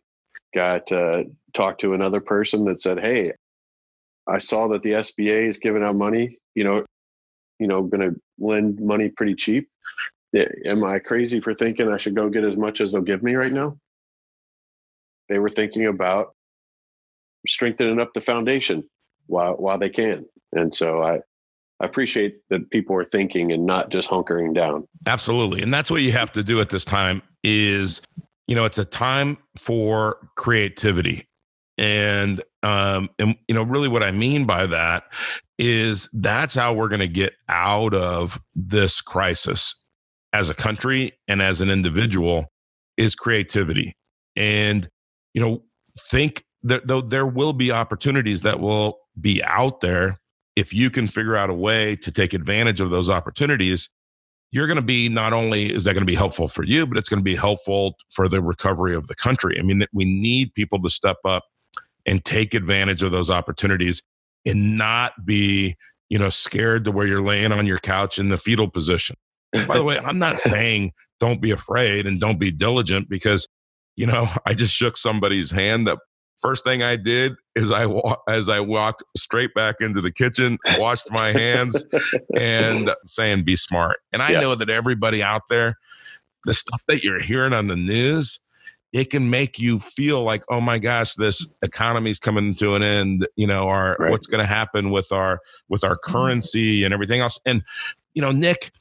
Got 0.53 0.91
uh, 0.91 1.23
talked 1.53 1.81
to 1.81 1.93
another 1.93 2.21
person 2.21 2.65
that 2.65 2.81
said, 2.81 2.99
"Hey, 2.99 3.33
I 4.27 4.39
saw 4.39 4.67
that 4.69 4.83
the 4.83 4.91
SBA 4.91 5.49
is 5.49 5.57
giving 5.57 5.83
out 5.83 5.95
money. 5.95 6.37
You 6.55 6.63
know, 6.63 6.85
you 7.59 7.67
know, 7.67 7.81
going 7.81 8.13
to 8.13 8.19
lend 8.39 8.79
money 8.79 9.09
pretty 9.09 9.35
cheap. 9.35 9.69
Am 10.65 10.83
I 10.83 10.99
crazy 10.99 11.39
for 11.39 11.53
thinking 11.53 11.91
I 11.91 11.97
should 11.97 12.15
go 12.15 12.29
get 12.29 12.43
as 12.43 12.57
much 12.57 12.81
as 12.81 12.91
they'll 12.91 13.01
give 13.01 13.23
me 13.23 13.35
right 13.35 13.51
now?" 13.51 13.77
They 15.27 15.39
were 15.39 15.49
thinking 15.49 15.85
about 15.85 16.33
strengthening 17.47 17.99
up 17.99 18.13
the 18.13 18.21
foundation 18.21 18.87
while 19.27 19.53
while 19.53 19.77
they 19.77 19.89
can, 19.89 20.25
and 20.53 20.75
so 20.75 21.03
I 21.03 21.19
I 21.81 21.85
appreciate 21.85 22.39
that 22.49 22.69
people 22.71 22.95
are 22.95 23.05
thinking 23.05 23.51
and 23.51 23.65
not 23.65 23.89
just 23.89 24.09
hunkering 24.09 24.53
down. 24.53 24.87
Absolutely. 25.05 25.61
And 25.61 25.73
that's 25.73 25.89
what 25.89 26.01
you 26.01 26.11
have 26.11 26.31
to 26.33 26.43
do 26.43 26.59
at 26.59 26.69
this 26.69 26.83
time 26.83 27.21
is, 27.43 28.01
you 28.47 28.55
know, 28.55 28.65
it's 28.65 28.77
a 28.77 28.85
time 28.85 29.37
for 29.57 30.17
creativity. 30.35 31.27
And 31.77 32.43
um 32.61 33.09
and 33.17 33.37
you 33.47 33.55
know 33.55 33.63
really 33.63 33.87
what 33.87 34.03
I 34.03 34.11
mean 34.11 34.45
by 34.45 34.65
that 34.65 35.03
is 35.57 36.09
that's 36.11 36.53
how 36.53 36.73
we're 36.73 36.89
going 36.89 36.99
to 36.99 37.07
get 37.07 37.33
out 37.47 37.93
of 37.93 38.41
this 38.53 38.99
crisis 38.99 39.75
as 40.33 40.49
a 40.49 40.53
country 40.53 41.13
and 41.27 41.41
as 41.41 41.61
an 41.61 41.69
individual 41.69 42.51
is 42.97 43.15
creativity. 43.15 43.95
And 44.35 44.89
you 45.33 45.41
know, 45.41 45.63
think 46.09 46.43
that 46.63 46.87
though 46.87 47.01
there 47.01 47.25
will 47.25 47.53
be 47.53 47.71
opportunities 47.71 48.41
that 48.41 48.59
will 48.59 48.99
be 49.19 49.43
out 49.43 49.81
there 49.81 50.17
if 50.55 50.73
you 50.73 50.89
can 50.89 51.07
figure 51.07 51.37
out 51.37 51.49
a 51.49 51.53
way 51.53 51.95
to 51.95 52.11
take 52.11 52.33
advantage 52.33 52.81
of 52.81 52.89
those 52.89 53.09
opportunities, 53.09 53.89
you're 54.51 54.67
going 54.67 54.77
to 54.77 54.81
be 54.81 55.09
not 55.09 55.33
only 55.33 55.73
is 55.73 55.83
that 55.83 55.93
going 55.93 56.01
to 56.01 56.05
be 56.05 56.15
helpful 56.15 56.47
for 56.47 56.63
you, 56.63 56.87
but 56.87 56.97
it's 56.97 57.09
going 57.09 57.19
to 57.19 57.23
be 57.23 57.35
helpful 57.35 57.95
for 58.11 58.27
the 58.27 58.41
recovery 58.41 58.95
of 58.95 59.07
the 59.07 59.15
country. 59.15 59.57
I 59.59 59.61
mean, 59.61 59.79
that 59.79 59.89
we 59.93 60.05
need 60.05 60.53
people 60.53 60.81
to 60.81 60.89
step 60.89 61.17
up 61.25 61.43
and 62.05 62.23
take 62.25 62.53
advantage 62.53 63.03
of 63.03 63.11
those 63.11 63.29
opportunities 63.29 64.01
and 64.45 64.77
not 64.77 65.13
be, 65.25 65.75
you 66.09 66.17
know, 66.17 66.29
scared 66.29 66.85
to 66.85 66.91
where 66.91 67.05
you're 67.05 67.21
laying 67.21 67.51
on 67.51 67.67
your 67.67 67.77
couch 67.77 68.17
in 68.17 68.29
the 68.29 68.37
fetal 68.37 68.69
position. 68.69 69.15
By 69.67 69.77
the 69.77 69.83
way, 69.83 69.99
I'm 69.99 70.17
not 70.17 70.39
saying 70.39 70.93
don't 71.19 71.41
be 71.41 71.51
afraid 71.51 72.07
and 72.07 72.19
don't 72.19 72.39
be 72.39 72.51
diligent 72.51 73.09
because, 73.09 73.47
you 73.95 74.07
know, 74.07 74.29
I 74.45 74.53
just 74.53 74.73
shook 74.73 74.97
somebody's 74.97 75.51
hand 75.51 75.85
that 75.87 75.99
First 76.39 76.63
thing 76.63 76.81
I 76.81 76.95
did 76.95 77.35
is 77.55 77.71
I 77.71 77.85
as 78.27 78.47
I 78.47 78.61
walked 78.61 79.03
straight 79.17 79.53
back 79.53 79.75
into 79.81 79.99
the 79.99 80.11
kitchen, 80.11 80.57
washed 80.77 81.11
my 81.11 81.31
hands, 81.33 81.83
and 82.37 82.91
saying, 83.07 83.43
"Be 83.43 83.55
smart." 83.55 83.99
And 84.13 84.21
I 84.21 84.31
yeah. 84.31 84.39
know 84.39 84.55
that 84.55 84.69
everybody 84.69 85.21
out 85.21 85.49
there, 85.49 85.77
the 86.45 86.53
stuff 86.53 86.83
that 86.87 87.03
you're 87.03 87.21
hearing 87.21 87.53
on 87.53 87.67
the 87.67 87.75
news, 87.75 88.39
it 88.93 89.09
can 89.09 89.29
make 89.29 89.59
you 89.59 89.79
feel 89.79 90.23
like, 90.23 90.43
oh 90.49 90.61
my 90.61 90.79
gosh, 90.79 91.15
this 91.15 91.45
economy's 91.61 92.19
coming 92.19 92.55
to 92.55 92.75
an 92.75 92.83
end. 92.83 93.27
You 93.35 93.47
know, 93.47 93.67
our 93.67 93.97
right. 93.99 94.09
what's 94.09 94.27
going 94.27 94.39
to 94.39 94.47
happen 94.47 94.91
with 94.91 95.11
our 95.11 95.41
with 95.67 95.83
our 95.83 95.97
currency 95.97 96.83
and 96.83 96.93
everything 96.93 97.21
else. 97.21 97.39
And 97.45 97.63
you 98.13 98.21
know, 98.21 98.31
Nick, 98.31 98.71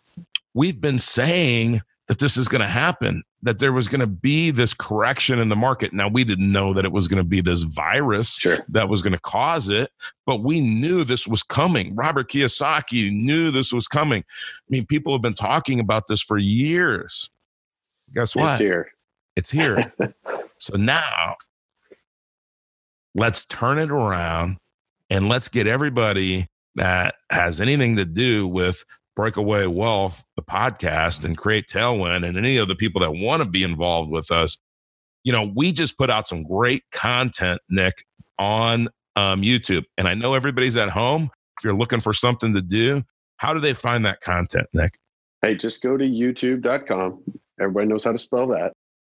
we've 0.54 0.80
been 0.80 0.98
saying 0.98 1.82
that 2.08 2.18
this 2.18 2.38
is 2.38 2.48
going 2.48 2.62
to 2.62 2.68
happen, 2.68 3.22
that 3.42 3.58
there 3.58 3.72
was 3.72 3.86
going 3.86 4.00
to 4.00 4.06
be 4.06 4.50
this 4.50 4.72
correction 4.72 5.38
in 5.38 5.50
the 5.50 5.56
market. 5.56 5.92
Now, 5.92 6.08
we 6.08 6.24
didn't 6.24 6.50
know 6.50 6.72
that 6.72 6.86
it 6.86 6.92
was 6.92 7.06
going 7.06 7.18
to 7.18 7.28
be 7.28 7.42
this 7.42 7.64
virus 7.64 8.36
sure. 8.36 8.64
that 8.70 8.88
was 8.88 9.02
going 9.02 9.12
to 9.12 9.20
cause 9.20 9.68
it, 9.68 9.90
but 10.24 10.42
we 10.42 10.62
knew 10.62 11.04
this 11.04 11.28
was 11.28 11.42
coming. 11.42 11.94
Robert 11.94 12.30
Kiyosaki 12.30 13.12
knew 13.12 13.50
this 13.50 13.72
was 13.74 13.86
coming. 13.86 14.22
I 14.22 14.68
mean, 14.70 14.86
people 14.86 15.12
have 15.12 15.22
been 15.22 15.34
talking 15.34 15.80
about 15.80 16.04
this 16.08 16.22
for 16.22 16.38
years. 16.38 17.28
Guess 18.14 18.34
what? 18.34 18.52
It's 18.52 18.58
here. 18.58 18.88
It's 19.36 19.50
here. 19.50 19.92
so 20.58 20.76
now 20.76 21.36
let's 23.14 23.44
turn 23.44 23.78
it 23.78 23.90
around 23.90 24.56
and 25.10 25.28
let's 25.28 25.48
get 25.48 25.66
everybody 25.66 26.48
that 26.74 27.16
has 27.30 27.60
anything 27.60 27.96
to 27.96 28.06
do 28.06 28.48
with 28.48 28.82
Breakaway 29.18 29.66
Wealth, 29.66 30.22
the 30.36 30.44
podcast, 30.44 31.24
and 31.24 31.36
Create 31.36 31.66
Tailwind, 31.66 32.24
and 32.24 32.38
any 32.38 32.56
of 32.56 32.68
the 32.68 32.76
people 32.76 33.00
that 33.00 33.10
want 33.10 33.42
to 33.42 33.48
be 33.48 33.64
involved 33.64 34.12
with 34.12 34.30
us, 34.30 34.58
you 35.24 35.32
know, 35.32 35.50
we 35.56 35.72
just 35.72 35.98
put 35.98 36.08
out 36.08 36.28
some 36.28 36.44
great 36.44 36.84
content, 36.92 37.60
Nick, 37.68 38.04
on 38.38 38.88
um, 39.16 39.42
YouTube. 39.42 39.82
And 39.98 40.06
I 40.06 40.14
know 40.14 40.34
everybody's 40.34 40.76
at 40.76 40.90
home. 40.90 41.30
If 41.58 41.64
you're 41.64 41.74
looking 41.74 41.98
for 41.98 42.14
something 42.14 42.54
to 42.54 42.62
do, 42.62 43.02
how 43.38 43.52
do 43.52 43.58
they 43.58 43.72
find 43.72 44.06
that 44.06 44.20
content, 44.20 44.68
Nick? 44.72 44.92
Hey, 45.42 45.56
just 45.56 45.82
go 45.82 45.96
to 45.96 46.04
youtube.com. 46.04 47.20
Everybody 47.60 47.88
knows 47.88 48.04
how 48.04 48.12
to 48.12 48.18
spell 48.18 48.46
that 48.46 48.72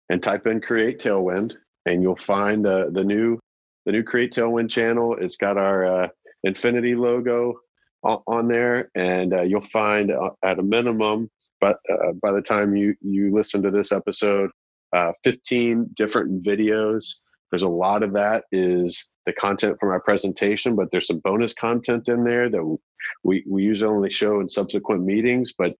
and 0.09 0.21
type 0.21 0.45
in 0.45 0.61
Create 0.61 0.99
Tailwind, 0.99 1.53
and 1.87 2.03
you'll 2.03 2.15
find 2.15 2.63
the, 2.63 2.91
the 2.91 3.03
new 3.03 3.39
the 3.87 3.91
new 3.91 4.03
Create 4.03 4.33
Tailwind 4.33 4.69
channel. 4.69 5.17
It's 5.19 5.37
got 5.37 5.57
our 5.57 6.03
uh, 6.03 6.07
Infinity 6.43 6.93
logo 6.93 7.55
on 8.03 8.47
there, 8.47 8.89
and 8.95 9.33
uh, 9.33 9.41
you'll 9.41 9.61
find 9.61 10.11
uh, 10.11 10.31
at 10.43 10.59
a 10.59 10.63
minimum, 10.63 11.29
but 11.59 11.79
uh, 11.91 12.13
by 12.21 12.31
the 12.31 12.41
time 12.41 12.75
you 12.75 12.95
you 13.01 13.31
listen 13.31 13.61
to 13.63 13.71
this 13.71 13.91
episode, 13.91 14.49
uh, 14.93 15.11
15 15.23 15.89
different 15.95 16.43
videos. 16.43 17.15
There's 17.51 17.63
a 17.63 17.69
lot 17.69 18.03
of 18.03 18.13
that 18.13 18.43
is 18.51 19.07
the 19.25 19.33
content 19.33 19.77
from 19.79 19.89
our 19.89 20.01
presentation, 20.01 20.75
but 20.75 20.89
there's 20.91 21.07
some 21.07 21.19
bonus 21.19 21.53
content 21.53 22.07
in 22.07 22.23
there 22.23 22.49
that 22.49 22.77
we 23.23 23.43
we 23.47 23.63
usually 23.63 23.93
only 23.93 24.09
show 24.09 24.39
in 24.39 24.49
subsequent 24.49 25.03
meetings. 25.03 25.53
But 25.57 25.73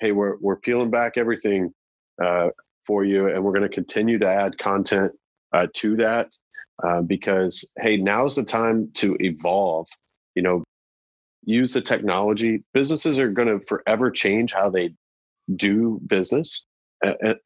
hey, 0.00 0.12
we're 0.12 0.36
we're 0.40 0.56
peeling 0.56 0.90
back 0.90 1.12
everything 1.16 1.72
uh, 2.22 2.48
for 2.86 3.04
you, 3.04 3.28
and 3.28 3.42
we're 3.44 3.52
going 3.52 3.62
to 3.62 3.68
continue 3.68 4.18
to 4.18 4.28
add 4.28 4.58
content 4.58 5.12
uh, 5.52 5.66
to 5.74 5.96
that 5.96 6.28
because 7.06 7.68
hey, 7.78 7.96
now's 7.96 8.34
the 8.34 8.42
time 8.42 8.90
to 8.94 9.16
evolve. 9.20 9.86
You 10.34 10.42
know, 10.42 10.64
use 11.44 11.72
the 11.72 11.80
technology. 11.80 12.62
Businesses 12.74 13.18
are 13.18 13.30
going 13.30 13.48
to 13.48 13.64
forever 13.66 14.10
change 14.10 14.52
how 14.52 14.70
they 14.70 14.94
do 15.56 16.00
business 16.06 16.66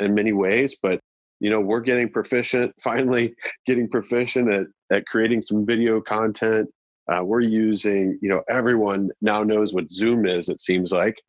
in 0.01 0.15
many 0.15 0.33
ways, 0.33 0.77
but 0.83 1.01
you 1.41 1.51
know 1.51 1.61
we're 1.61 1.81
getting 1.81 2.09
proficient 2.09 2.73
finally 2.81 3.35
getting 3.67 3.89
proficient 3.89 4.53
at, 4.53 4.67
at 4.91 5.07
creating 5.07 5.43
some 5.43 5.67
video 5.67 6.01
content 6.01 6.69
uh, 7.13 7.23
we're 7.23 7.41
using 7.41 8.19
you 8.23 8.29
know 8.29 8.43
everyone 8.51 9.11
now 9.21 9.43
knows 9.43 9.75
what 9.75 9.91
zoom 9.91 10.27
is 10.27 10.49
it 10.49 10.61
seems 10.61 10.93
like 10.93 11.21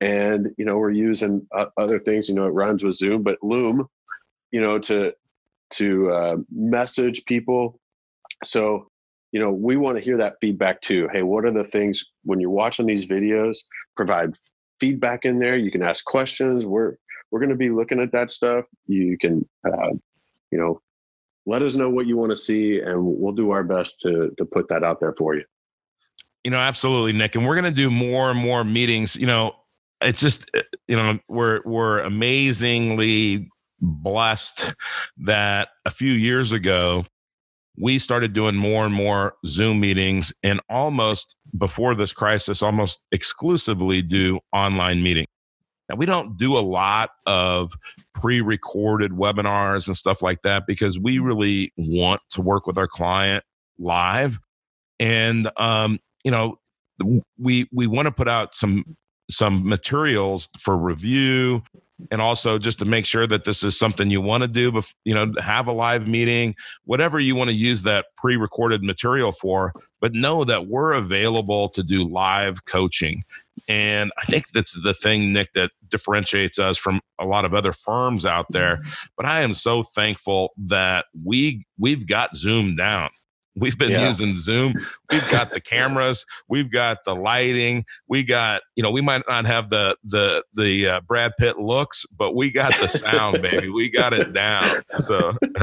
and 0.00 0.48
you 0.58 0.64
know 0.64 0.78
we're 0.78 0.90
using 0.90 1.46
uh, 1.54 1.66
other 1.78 1.98
things 2.00 2.28
you 2.28 2.34
know 2.34 2.46
it 2.46 2.50
rhymes 2.50 2.82
with 2.82 2.94
zoom 2.94 3.22
but 3.22 3.38
loom 3.42 3.84
you 4.50 4.60
know 4.60 4.78
to 4.78 5.12
to 5.70 6.10
uh, 6.10 6.36
message 6.50 7.24
people 7.26 7.78
so 8.44 8.86
you 9.32 9.40
know 9.40 9.50
we 9.50 9.76
want 9.76 9.96
to 9.96 10.04
hear 10.04 10.18
that 10.18 10.36
feedback 10.40 10.80
too. 10.82 11.08
Hey 11.12 11.22
what 11.22 11.44
are 11.44 11.50
the 11.50 11.64
things 11.64 12.04
when 12.24 12.38
you're 12.38 12.50
watching 12.50 12.86
these 12.86 13.08
videos 13.08 13.58
provide 13.96 14.34
feedback 14.78 15.24
in 15.24 15.38
there. 15.38 15.56
You 15.56 15.70
can 15.70 15.82
ask 15.82 16.04
questions. 16.04 16.64
We're 16.64 16.96
we're 17.30 17.40
going 17.40 17.50
to 17.50 17.56
be 17.56 17.70
looking 17.70 18.00
at 18.00 18.12
that 18.12 18.30
stuff. 18.30 18.66
You 18.86 19.16
can 19.18 19.48
uh, 19.66 19.90
you 20.50 20.58
know 20.58 20.80
let 21.46 21.62
us 21.62 21.74
know 21.74 21.90
what 21.90 22.06
you 22.06 22.16
want 22.16 22.30
to 22.30 22.36
see 22.36 22.78
and 22.78 23.04
we'll 23.04 23.32
do 23.32 23.50
our 23.50 23.64
best 23.64 24.00
to 24.02 24.30
to 24.38 24.44
put 24.44 24.68
that 24.68 24.84
out 24.84 25.00
there 25.00 25.14
for 25.16 25.34
you. 25.34 25.44
You 26.44 26.50
know 26.50 26.58
absolutely 26.58 27.12
nick 27.12 27.34
and 27.34 27.46
we're 27.46 27.54
going 27.54 27.64
to 27.64 27.70
do 27.70 27.90
more 27.90 28.30
and 28.30 28.38
more 28.38 28.64
meetings. 28.64 29.16
You 29.16 29.26
know 29.26 29.56
it's 30.02 30.20
just 30.20 30.50
uh, 30.56 30.62
you 30.88 30.96
know 30.96 31.18
we're 31.28 31.60
we're 31.64 32.00
amazingly 32.00 33.48
blessed 33.80 34.74
that 35.18 35.68
a 35.84 35.90
few 35.90 36.12
years 36.12 36.52
ago 36.52 37.04
we 37.78 37.98
started 37.98 38.32
doing 38.32 38.54
more 38.54 38.84
and 38.84 38.94
more 38.94 39.34
Zoom 39.46 39.80
meetings 39.80 40.32
and 40.42 40.60
almost 40.68 41.36
before 41.56 41.94
this 41.94 42.12
crisis, 42.12 42.62
almost 42.62 43.04
exclusively 43.12 44.02
do 44.02 44.40
online 44.52 45.02
meetings. 45.02 45.28
Now, 45.88 45.96
we 45.96 46.06
don't 46.06 46.36
do 46.36 46.56
a 46.56 46.60
lot 46.60 47.10
of 47.26 47.72
pre 48.14 48.40
recorded 48.40 49.12
webinars 49.12 49.86
and 49.86 49.96
stuff 49.96 50.22
like 50.22 50.42
that 50.42 50.64
because 50.66 50.98
we 50.98 51.18
really 51.18 51.72
want 51.76 52.20
to 52.30 52.40
work 52.40 52.66
with 52.66 52.78
our 52.78 52.86
client 52.88 53.44
live. 53.78 54.38
And, 55.00 55.50
um, 55.56 55.98
you 56.24 56.30
know, 56.30 56.58
we, 57.38 57.68
we 57.72 57.86
want 57.86 58.06
to 58.06 58.12
put 58.12 58.28
out 58.28 58.54
some 58.54 58.96
some 59.30 59.66
materials 59.66 60.48
for 60.60 60.76
review 60.76 61.62
and 62.10 62.20
also 62.20 62.58
just 62.58 62.78
to 62.78 62.84
make 62.84 63.06
sure 63.06 63.26
that 63.26 63.44
this 63.44 63.62
is 63.62 63.78
something 63.78 64.10
you 64.10 64.20
want 64.20 64.42
to 64.42 64.48
do 64.48 64.72
bef- 64.72 64.94
you 65.04 65.14
know 65.14 65.32
have 65.40 65.66
a 65.66 65.72
live 65.72 66.06
meeting 66.06 66.54
whatever 66.84 67.20
you 67.20 67.34
want 67.34 67.48
to 67.48 67.56
use 67.56 67.82
that 67.82 68.06
pre-recorded 68.16 68.82
material 68.82 69.32
for 69.32 69.72
but 70.00 70.12
know 70.12 70.44
that 70.44 70.66
we're 70.66 70.92
available 70.92 71.68
to 71.68 71.82
do 71.82 72.02
live 72.02 72.64
coaching. 72.64 73.22
And 73.68 74.10
i 74.20 74.24
think 74.24 74.48
that's 74.48 74.80
the 74.82 74.94
thing 74.94 75.32
nick 75.32 75.52
that 75.54 75.70
differentiates 75.88 76.58
us 76.58 76.78
from 76.78 77.00
a 77.18 77.26
lot 77.26 77.44
of 77.44 77.54
other 77.54 77.72
firms 77.72 78.26
out 78.26 78.46
there 78.50 78.76
mm-hmm. 78.76 78.90
but 79.16 79.26
i 79.26 79.42
am 79.42 79.54
so 79.54 79.82
thankful 79.82 80.52
that 80.56 81.06
we 81.24 81.64
we've 81.78 82.06
got 82.06 82.34
zoom 82.34 82.76
down 82.76 83.10
We've 83.54 83.76
been 83.76 83.90
yeah. 83.90 84.08
using 84.08 84.36
Zoom. 84.36 84.74
We've 85.10 85.28
got 85.28 85.52
the 85.52 85.60
cameras. 85.74 86.24
We've 86.48 86.70
got 86.70 87.04
the 87.04 87.14
lighting. 87.14 87.84
We 88.08 88.24
got, 88.24 88.62
you 88.76 88.82
know, 88.82 88.90
we 88.90 89.00
might 89.00 89.22
not 89.28 89.46
have 89.46 89.70
the 89.70 89.96
the 90.04 90.42
the 90.54 90.88
uh, 90.88 91.00
Brad 91.02 91.32
Pitt 91.38 91.58
looks, 91.58 92.06
but 92.16 92.34
we 92.34 92.50
got 92.50 92.74
the 92.80 92.88
sound, 92.88 93.42
baby. 93.42 93.68
We 93.68 93.90
got 93.90 94.14
it 94.14 94.32
down. 94.32 94.82
So 94.96 95.36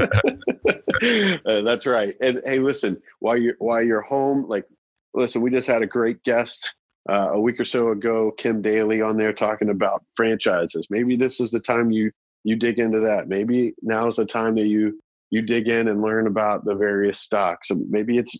uh, 1.46 1.62
that's 1.62 1.86
right. 1.86 2.14
And 2.20 2.40
hey, 2.44 2.60
listen, 2.60 3.00
while 3.18 3.36
you're 3.36 3.56
while 3.58 3.82
you're 3.82 4.02
home, 4.02 4.46
like, 4.48 4.66
listen, 5.14 5.42
we 5.42 5.50
just 5.50 5.66
had 5.66 5.82
a 5.82 5.86
great 5.86 6.22
guest 6.22 6.74
uh, 7.08 7.30
a 7.32 7.40
week 7.40 7.58
or 7.58 7.64
so 7.64 7.90
ago, 7.90 8.32
Kim 8.36 8.62
Daly 8.62 9.00
on 9.00 9.16
there 9.16 9.32
talking 9.32 9.70
about 9.70 10.04
franchises. 10.14 10.86
Maybe 10.90 11.16
this 11.16 11.40
is 11.40 11.50
the 11.50 11.60
time 11.60 11.90
you 11.90 12.12
you 12.44 12.56
dig 12.56 12.78
into 12.78 13.00
that. 13.00 13.28
Maybe 13.28 13.74
now 13.82 14.06
is 14.06 14.16
the 14.16 14.24
time 14.24 14.54
that 14.54 14.66
you 14.66 15.00
you 15.30 15.42
dig 15.42 15.68
in 15.68 15.88
and 15.88 16.02
learn 16.02 16.26
about 16.26 16.64
the 16.64 16.74
various 16.74 17.20
stocks. 17.20 17.68
Maybe 17.70 18.18
it's 18.18 18.36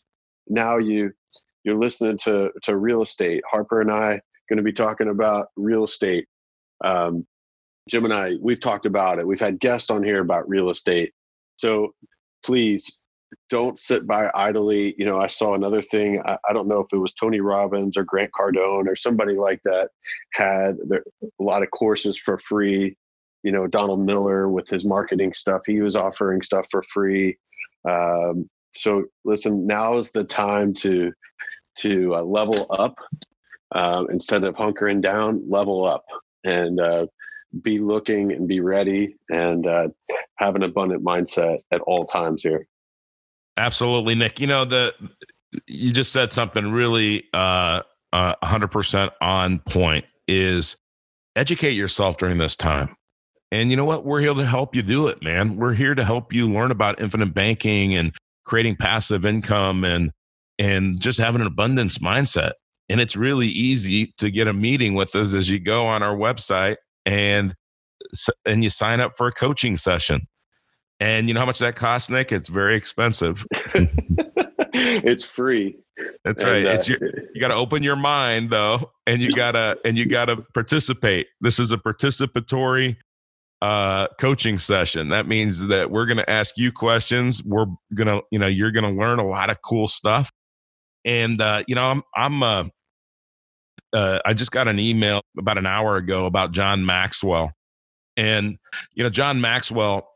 now 0.49 0.77
you 0.77 1.13
you're 1.65 1.79
listening 1.79 2.19
to 2.25 2.51
to 2.65 2.77
real 2.77 3.03
estate. 3.03 3.43
Harper 3.51 3.81
and 3.81 3.91
I 3.91 4.21
going 4.49 4.57
to 4.57 4.63
be 4.63 4.73
talking 4.73 5.09
about 5.09 5.49
real 5.57 5.85
estate. 5.85 6.27
Um, 6.85 7.27
Jim 7.89 8.05
and 8.05 8.13
I 8.13 8.35
we've 8.41 8.61
talked 8.61 8.87
about 8.87 9.19
it. 9.19 9.27
We've 9.27 9.41
had 9.41 9.61
guests 9.61 9.91
on 9.91 10.03
here 10.03 10.21
about 10.21 10.49
real 10.49 10.71
estate. 10.71 11.13
So 11.57 11.95
please 12.45 13.01
don't 13.49 13.79
sit 13.79 14.07
by 14.07 14.29
idly. 14.35 14.95
You 14.99 15.05
know, 15.05 15.21
I 15.21 15.29
saw 15.29 15.55
another 15.55 15.83
thing. 15.83 16.21
I, 16.25 16.37
I, 16.49 16.53
don't 16.53 16.67
know 16.67 16.81
if 16.81 16.93
it 16.93 16.97
was 16.97 17.13
Tony 17.13 17.41
Robbins 17.41 17.97
or 17.97 18.03
Grant 18.03 18.31
Cardone 18.33 18.89
or 18.89 18.97
somebody 18.97 19.37
like 19.37 19.61
that 19.65 19.91
had 20.33 20.77
a 20.91 21.43
lot 21.43 21.63
of 21.63 21.71
courses 21.71 22.19
for 22.19 22.39
free 22.39 22.97
you 23.43 23.53
know 23.53 23.67
donald 23.67 24.05
miller 24.05 24.49
with 24.49 24.69
his 24.69 24.85
marketing 24.85 25.33
stuff. 25.33 25.63
He 25.67 25.81
was 25.81 25.97
offering 25.97 26.43
stuff 26.43 26.67
for 26.71 26.83
free. 26.83 27.39
Um, 27.89 28.49
so 28.75 29.05
listen 29.25 29.67
now 29.67 29.97
is 29.97 30.13
the 30.13 30.25
time 30.25 30.75
to 30.75 31.13
to 31.79 32.15
uh, 32.15 32.23
level 32.23 32.67
up 32.71 32.99
uh, 33.75 34.05
instead 34.11 34.45
of 34.45 34.55
hunkering 34.55 35.01
down 35.01 35.43
level 35.49 35.85
up 35.85 36.05
and 36.45 36.81
uh, 36.81 37.07
be 37.63 37.79
looking 37.79 38.33
and 38.33 38.47
be 38.47 38.61
ready 38.61 39.17
and 39.31 39.67
uh, 39.67 39.89
have 40.37 40.57
an 40.57 40.63
abundant 40.63 41.05
mindset 41.05 41.59
at 41.73 41.81
all 41.83 42.07
times 42.07 42.43
here. 42.43 42.67
Absolutely 43.57 44.15
nick. 44.15 44.41
You 44.41 44.47
know 44.47 44.65
the 44.65 44.95
you 45.67 45.93
just 45.93 46.13
said 46.13 46.33
something 46.33 46.71
really 46.71 47.25
uh, 47.35 47.83
100% 48.15 49.07
uh, 49.07 49.11
on 49.21 49.59
point 49.61 50.05
is 50.29 50.77
educate 51.35 51.73
yourself 51.73 52.19
during 52.19 52.39
this 52.39 52.55
time 52.55 52.95
and 53.53 53.71
you 53.71 53.77
know 53.77 53.85
what? 53.85 54.05
We're 54.05 54.21
here 54.21 54.35
to 54.35 54.47
help 54.47 54.77
you 54.77 54.83
do 54.83 55.09
it, 55.09 55.23
man. 55.23 55.57
We're 55.57 55.75
here 55.75 55.95
to 55.95 56.05
help 56.05 56.33
you 56.33 56.49
learn 56.49 56.71
about 56.71 57.01
infinite 57.01 57.35
banking 57.35 57.95
and 57.95 58.15
creating 58.45 58.77
passive 58.77 59.27
income 59.27 59.85
and 59.85 60.11
and 60.59 61.01
just 61.01 61.19
having 61.19 61.41
an 61.41 61.47
abundance 61.47 61.99
mindset. 61.99 62.53
And 62.89 63.01
it's 63.01 63.17
really 63.17 63.49
easy 63.49 64.13
to 64.19 64.31
get 64.31 64.47
a 64.47 64.53
meeting 64.53 64.95
with 64.95 65.15
us 65.15 65.35
as 65.35 65.49
you 65.49 65.59
go 65.59 65.87
on 65.87 66.03
our 66.03 66.15
website 66.15 66.77
and 67.07 67.55
and 68.45 68.63
you 68.63 68.71
sign 68.71 69.01
up 69.01 69.17
for 69.17 69.27
a 69.27 69.33
coaching 69.33 69.77
session. 69.77 70.27
And 71.01 71.29
you 71.29 71.35
know 71.35 71.41
how 71.41 71.47
much 71.47 71.61
that 71.61 71.77
costs, 71.77 72.11
Nick? 72.11 72.31
It's 72.31 72.49
very 72.49 72.77
expensive. 72.77 73.47
it's 74.75 75.25
free. 75.25 75.79
That's 76.25 76.43
right. 76.43 76.59
And, 76.59 76.69
uh, 76.69 76.71
it's 76.73 76.89
your, 76.89 76.99
you 77.35 77.41
got 77.41 77.49
to 77.49 77.55
open 77.55 77.83
your 77.83 77.97
mind 77.97 78.51
though, 78.51 78.91
and 79.07 79.21
you 79.21 79.33
gotta 79.33 79.79
and 79.85 79.99
you 79.99 80.07
gotta 80.07 80.37
participate. 80.55 81.29
This 81.41 81.59
is 81.59 81.73
a 81.73 81.79
participatory 81.79 82.97
uh, 83.63 84.09
coaching 84.19 84.59
session. 84.59 85.11
That 85.11 85.27
means 85.27 85.67
that 85.67 85.91
we're 85.91 86.07
going 86.07 86.17
to 86.19 86.31
ask 86.31 86.57
you 86.57 86.73
questions. 86.73 87.43
We're 87.45 87.67
going 87.95 88.07
to, 88.07 88.23
you 88.31 88.39
know, 88.39 88.47
you're 88.47 88.71
going 88.71 88.85
to 88.85 89.01
learn 89.01 89.19
a 89.19 89.27
lot 89.27 89.51
of 89.51 89.61
cool 89.63 89.89
stuff. 89.89 90.31
And, 91.05 91.41
uh, 91.41 91.63
you 91.67 91.75
know, 91.75 91.91
I'm, 91.91 92.03
I'm, 92.15 92.43
uh, 92.43 92.65
uh, 93.93 94.21
I 94.25 94.35
just 94.35 94.51
got 94.51 94.69
an 94.69 94.79
email 94.79 95.23
about 95.39 95.59
an 95.59 95.67
hour 95.67 95.97
ago 95.97 96.27
about 96.27 96.53
John 96.53 96.87
Maxwell. 96.87 97.53
And, 98.17 98.59
you 98.95 99.03
know, 99.03 99.11
John 99.11 99.41
Maxwell, 99.41 100.09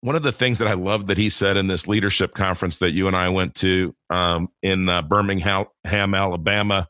one 0.00 0.16
of 0.16 0.22
the 0.22 0.32
things 0.32 0.58
that 0.58 0.68
I 0.68 0.74
loved 0.74 1.06
that 1.06 1.18
he 1.18 1.30
said 1.30 1.56
in 1.56 1.66
this 1.66 1.86
leadership 1.86 2.34
conference 2.34 2.78
that 2.78 2.92
you 2.92 3.06
and 3.06 3.16
I 3.16 3.28
went 3.28 3.54
to 3.56 3.94
um, 4.10 4.48
in 4.62 4.88
uh, 4.88 5.02
Birmingham, 5.02 5.66
Alabama, 5.84 6.88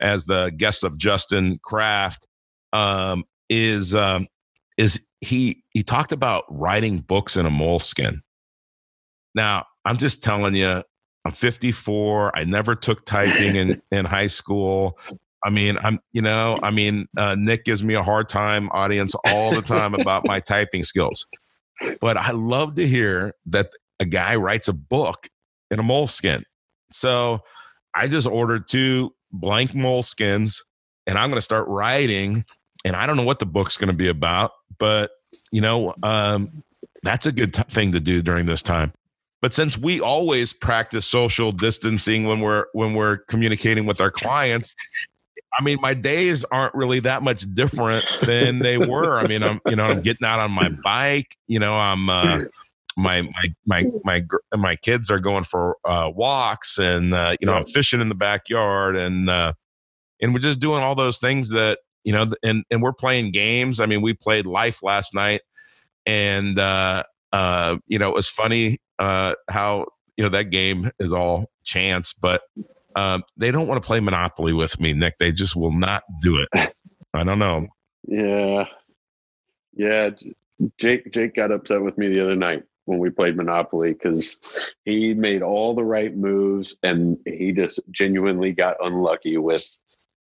as 0.00 0.24
the 0.26 0.50
guest 0.56 0.84
of 0.84 0.96
Justin 0.96 1.58
Kraft, 1.62 2.26
um, 2.72 3.24
is 3.50 3.94
um, 3.94 4.26
is 4.76 5.00
he 5.24 5.64
he 5.70 5.82
talked 5.82 6.12
about 6.12 6.44
writing 6.48 6.98
books 6.98 7.36
in 7.36 7.46
a 7.46 7.50
Moleskine. 7.50 8.20
Now, 9.34 9.64
I'm 9.84 9.96
just 9.96 10.22
telling 10.22 10.54
you, 10.54 10.82
I'm 11.24 11.32
54. 11.32 12.36
I 12.36 12.44
never 12.44 12.74
took 12.74 13.04
typing 13.04 13.56
in, 13.56 13.82
in 13.90 14.04
high 14.04 14.26
school. 14.28 14.98
I 15.44 15.50
mean, 15.50 15.76
I'm, 15.82 16.00
you 16.12 16.22
know, 16.22 16.58
I 16.62 16.70
mean, 16.70 17.06
uh, 17.18 17.34
Nick 17.34 17.64
gives 17.64 17.82
me 17.82 17.94
a 17.94 18.02
hard 18.02 18.28
time, 18.28 18.68
audience, 18.70 19.14
all 19.26 19.52
the 19.52 19.60
time 19.60 19.94
about 19.94 20.26
my 20.26 20.40
typing 20.48 20.82
skills. 20.82 21.26
But 22.00 22.16
I 22.16 22.30
love 22.30 22.76
to 22.76 22.86
hear 22.86 23.34
that 23.46 23.70
a 24.00 24.06
guy 24.06 24.36
writes 24.36 24.68
a 24.68 24.72
book 24.72 25.28
in 25.70 25.78
a 25.78 25.82
Moleskine. 25.82 26.44
So 26.92 27.40
I 27.94 28.06
just 28.06 28.26
ordered 28.26 28.68
two 28.68 29.14
blank 29.32 29.72
Moleskines 29.72 30.60
and 31.06 31.18
I'm 31.18 31.28
going 31.28 31.38
to 31.38 31.42
start 31.42 31.66
writing. 31.68 32.44
And 32.84 32.96
I 32.96 33.06
don't 33.06 33.16
know 33.16 33.24
what 33.24 33.38
the 33.38 33.46
book's 33.46 33.76
going 33.76 33.88
to 33.88 33.94
be 33.94 34.08
about, 34.08 34.52
but 34.78 35.12
you 35.50 35.60
know, 35.60 35.94
um, 36.02 36.62
that's 37.02 37.26
a 37.26 37.32
good 37.32 37.54
t- 37.54 37.62
thing 37.68 37.92
to 37.92 38.00
do 38.00 38.22
during 38.22 38.46
this 38.46 38.62
time. 38.62 38.92
But 39.40 39.52
since 39.52 39.76
we 39.76 40.00
always 40.00 40.52
practice 40.52 41.06
social 41.06 41.52
distancing 41.52 42.24
when 42.24 42.40
we're 42.40 42.66
when 42.72 42.94
we're 42.94 43.18
communicating 43.18 43.84
with 43.84 44.00
our 44.00 44.10
clients, 44.10 44.74
I 45.58 45.62
mean, 45.62 45.78
my 45.80 45.94
days 45.94 46.44
aren't 46.50 46.74
really 46.74 47.00
that 47.00 47.22
much 47.22 47.44
different 47.54 48.04
than 48.22 48.60
they 48.60 48.78
were. 48.78 49.18
I 49.18 49.26
mean, 49.26 49.42
I'm 49.42 49.60
you 49.66 49.76
know 49.76 49.84
I'm 49.84 50.00
getting 50.00 50.26
out 50.26 50.40
on 50.40 50.50
my 50.50 50.70
bike. 50.82 51.36
You 51.46 51.58
know, 51.58 51.74
I'm 51.74 52.08
uh, 52.08 52.40
my 52.96 53.22
my 53.22 53.54
my 53.66 53.84
my 54.04 54.22
my 54.56 54.76
kids 54.76 55.10
are 55.10 55.20
going 55.20 55.44
for 55.44 55.76
uh, 55.84 56.10
walks, 56.14 56.78
and 56.78 57.12
uh, 57.12 57.36
you 57.40 57.46
know 57.46 57.52
I'm 57.52 57.66
fishing 57.66 58.00
in 58.00 58.08
the 58.08 58.14
backyard, 58.14 58.96
and 58.96 59.28
uh, 59.28 59.52
and 60.20 60.32
we're 60.32 60.40
just 60.40 60.60
doing 60.60 60.82
all 60.82 60.94
those 60.94 61.18
things 61.18 61.50
that 61.50 61.80
you 62.04 62.12
know, 62.12 62.26
and 62.42 62.64
and 62.70 62.82
we're 62.82 62.92
playing 62.92 63.32
games. 63.32 63.80
I 63.80 63.86
mean, 63.86 64.02
we 64.02 64.12
played 64.12 64.46
Life 64.46 64.82
last 64.82 65.14
night, 65.14 65.40
and 66.06 66.58
uh, 66.58 67.02
uh, 67.32 67.78
you 67.86 67.98
know, 67.98 68.08
it 68.08 68.14
was 68.14 68.28
funny 68.28 68.78
uh, 68.98 69.34
how 69.48 69.86
you 70.16 70.24
know 70.24 70.30
that 70.30 70.50
game 70.50 70.90
is 71.00 71.12
all 71.12 71.50
chance, 71.64 72.12
but 72.12 72.42
um, 72.94 73.24
they 73.36 73.50
don't 73.50 73.66
want 73.66 73.82
to 73.82 73.86
play 73.86 74.00
Monopoly 74.00 74.52
with 74.52 74.78
me, 74.78 74.92
Nick. 74.92 75.18
They 75.18 75.32
just 75.32 75.56
will 75.56 75.72
not 75.72 76.04
do 76.22 76.38
it. 76.38 76.72
I 77.14 77.24
don't 77.24 77.38
know. 77.38 77.66
Yeah, 78.06 78.66
yeah. 79.74 80.10
Jake 80.78 81.10
Jake 81.10 81.34
got 81.34 81.50
upset 81.50 81.82
with 81.82 81.98
me 81.98 82.08
the 82.08 82.20
other 82.20 82.36
night 82.36 82.62
when 82.84 82.98
we 82.98 83.10
played 83.10 83.36
Monopoly 83.36 83.92
because 83.92 84.36
he 84.84 85.14
made 85.14 85.42
all 85.42 85.74
the 85.74 85.84
right 85.84 86.14
moves 86.14 86.76
and 86.82 87.18
he 87.24 87.52
just 87.52 87.80
genuinely 87.90 88.52
got 88.52 88.76
unlucky 88.80 89.38
with 89.38 89.76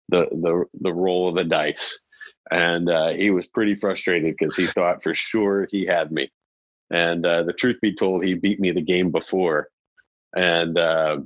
the 0.08 0.26
the 0.30 0.64
the 0.80 0.92
roll 0.92 1.28
of 1.28 1.34
the 1.34 1.44
dice, 1.44 1.98
and 2.50 2.88
uh, 2.88 3.10
he 3.10 3.30
was 3.30 3.46
pretty 3.46 3.74
frustrated 3.74 4.34
because 4.38 4.56
he 4.56 4.66
thought 4.66 5.02
for 5.02 5.14
sure 5.14 5.68
he 5.70 5.86
had 5.86 6.12
me. 6.12 6.30
And 6.90 7.24
uh, 7.24 7.44
the 7.44 7.54
truth 7.54 7.78
be 7.80 7.94
told, 7.94 8.24
he 8.24 8.34
beat 8.34 8.60
me 8.60 8.70
the 8.70 8.82
game 8.82 9.10
before, 9.10 9.68
and 10.36 10.76
uh, 10.78 11.18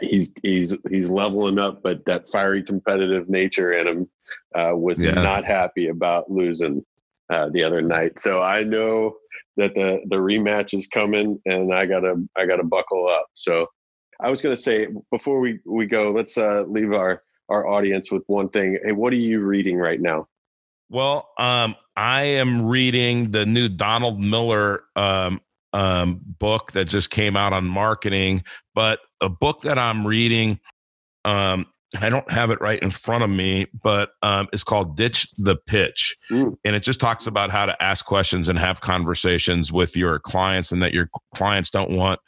he's 0.00 0.32
he's 0.42 0.76
he's 0.90 1.08
leveling 1.08 1.58
up. 1.58 1.82
But 1.82 2.04
that 2.06 2.28
fiery 2.28 2.62
competitive 2.62 3.28
nature 3.28 3.72
in 3.72 3.86
him 3.86 4.08
uh, 4.54 4.74
was 4.74 5.00
yeah. 5.00 5.12
not 5.12 5.44
happy 5.44 5.88
about 5.88 6.30
losing 6.30 6.84
uh, 7.32 7.48
the 7.50 7.62
other 7.62 7.80
night. 7.80 8.18
So 8.18 8.42
I 8.42 8.64
know 8.64 9.14
that 9.56 9.74
the 9.74 10.00
the 10.08 10.16
rematch 10.16 10.74
is 10.74 10.86
coming, 10.88 11.40
and 11.46 11.72
I 11.72 11.86
gotta 11.86 12.14
I 12.36 12.46
gotta 12.46 12.64
buckle 12.64 13.06
up. 13.06 13.26
So 13.34 13.66
I 14.20 14.30
was 14.30 14.42
gonna 14.42 14.56
say 14.56 14.88
before 15.10 15.40
we 15.40 15.60
we 15.66 15.86
go, 15.86 16.10
let's 16.10 16.38
uh, 16.38 16.64
leave 16.68 16.92
our 16.92 17.22
our 17.48 17.66
audience 17.66 18.10
with 18.10 18.22
one 18.26 18.48
thing. 18.48 18.78
Hey, 18.84 18.92
what 18.92 19.12
are 19.12 19.16
you 19.16 19.40
reading 19.40 19.76
right 19.76 20.00
now? 20.00 20.28
Well, 20.88 21.30
um, 21.38 21.74
I 21.96 22.22
am 22.22 22.66
reading 22.66 23.30
the 23.30 23.46
new 23.46 23.68
Donald 23.68 24.20
Miller 24.20 24.84
um, 24.96 25.40
um, 25.72 26.20
book 26.38 26.72
that 26.72 26.86
just 26.86 27.10
came 27.10 27.36
out 27.36 27.52
on 27.52 27.66
marketing, 27.66 28.44
but 28.74 29.00
a 29.20 29.28
book 29.28 29.62
that 29.62 29.78
I'm 29.78 30.06
reading, 30.06 30.60
um, 31.24 31.66
I 32.00 32.08
don't 32.08 32.30
have 32.30 32.50
it 32.50 32.60
right 32.60 32.82
in 32.82 32.90
front 32.90 33.22
of 33.24 33.30
me, 33.30 33.66
but 33.82 34.12
um, 34.22 34.48
it's 34.52 34.64
called 34.64 34.96
Ditch 34.96 35.28
the 35.36 35.56
Pitch. 35.56 36.16
Mm. 36.30 36.56
And 36.64 36.74
it 36.76 36.82
just 36.82 37.00
talks 37.00 37.26
about 37.26 37.50
how 37.50 37.66
to 37.66 37.82
ask 37.82 38.04
questions 38.04 38.48
and 38.48 38.58
have 38.58 38.80
conversations 38.80 39.72
with 39.72 39.96
your 39.96 40.18
clients 40.18 40.72
and 40.72 40.82
that 40.82 40.94
your 40.94 41.10
clients 41.34 41.70
don't 41.70 41.90
want 41.90 42.20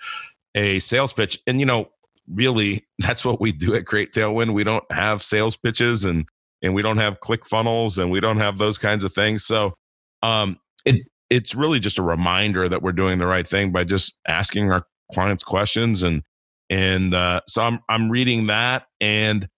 a 0.55 0.79
sales 0.81 1.12
pitch. 1.12 1.38
And, 1.46 1.61
you 1.61 1.66
know, 1.66 1.88
really 2.32 2.87
that's 2.98 3.24
what 3.24 3.40
we 3.40 3.52
do 3.52 3.74
at 3.74 3.87
Create 3.87 4.12
Tailwind. 4.12 4.54
We 4.54 4.64
don't 4.64 4.90
have 4.92 5.22
sales 5.22 5.56
pitches 5.56 6.04
and 6.04 6.26
and 6.62 6.74
we 6.74 6.82
don't 6.82 6.98
have 6.98 7.20
click 7.20 7.46
funnels 7.46 7.98
and 7.98 8.10
we 8.10 8.20
don't 8.20 8.38
have 8.38 8.58
those 8.58 8.78
kinds 8.78 9.04
of 9.04 9.12
things. 9.12 9.44
So 9.44 9.74
um, 10.22 10.58
it 10.84 11.06
it's 11.30 11.54
really 11.54 11.80
just 11.80 11.98
a 11.98 12.02
reminder 12.02 12.68
that 12.68 12.82
we're 12.82 12.92
doing 12.92 13.18
the 13.18 13.26
right 13.26 13.46
thing 13.46 13.72
by 13.72 13.84
just 13.84 14.14
asking 14.28 14.72
our 14.72 14.87
clients 15.12 15.42
questions 15.42 16.02
and 16.02 16.22
And 16.70 17.14
uh, 17.14 17.40
so 17.46 17.62
I'm 17.62 17.80
I'm 17.88 18.10
reading 18.10 18.46
that, 18.46 18.87
and 19.00 19.48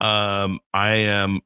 um, 0.00 0.58
I 0.74 0.94
am 0.96 1.40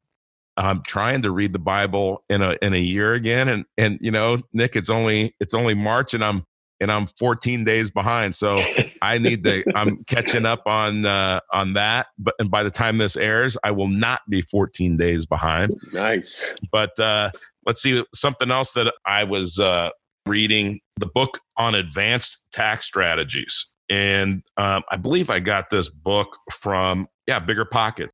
I'm 0.57 0.81
trying 0.83 1.21
to 1.21 1.31
read 1.31 1.53
the 1.53 1.59
Bible 1.59 2.23
in 2.29 2.41
a 2.41 2.57
in 2.61 2.73
a 2.73 2.79
year 2.79 3.13
again. 3.13 3.47
And 3.47 3.65
and 3.77 3.99
you 4.01 4.11
know, 4.11 4.39
Nick, 4.53 4.75
it's 4.75 4.89
only 4.89 5.35
it's 5.39 5.53
only 5.53 5.75
March, 5.75 6.13
and 6.13 6.23
I'm 6.23 6.45
and 6.81 6.91
I'm 6.91 7.05
14 7.19 7.63
days 7.63 7.91
behind. 7.91 8.35
So 8.35 8.63
I 9.01 9.19
need 9.19 9.43
to. 9.43 9.63
I'm 9.75 10.03
catching 10.05 10.45
up 10.45 10.63
on 10.65 11.05
uh, 11.05 11.39
on 11.53 11.73
that. 11.73 12.07
But 12.17 12.33
and 12.39 12.51
by 12.51 12.63
the 12.63 12.71
time 12.71 12.97
this 12.97 13.15
airs, 13.15 13.55
I 13.63 13.71
will 13.71 13.87
not 13.87 14.21
be 14.29 14.41
14 14.41 14.97
days 14.97 15.25
behind. 15.25 15.79
Nice. 15.93 16.53
But 16.71 16.99
uh, 16.99 17.29
let's 17.65 17.81
see 17.81 18.03
something 18.13 18.51
else 18.51 18.73
that 18.73 18.93
I 19.05 19.23
was 19.23 19.59
uh, 19.59 19.91
reading 20.25 20.81
the 20.97 21.05
book 21.05 21.39
on 21.55 21.75
advanced 21.75 22.39
tax 22.51 22.85
strategies, 22.85 23.71
and 23.89 24.41
um, 24.57 24.83
I 24.89 24.97
believe 24.97 25.29
I 25.29 25.39
got 25.39 25.69
this 25.69 25.89
book 25.89 26.37
from 26.51 27.07
yeah 27.27 27.39
Bigger 27.39 27.65
Pocket. 27.65 28.09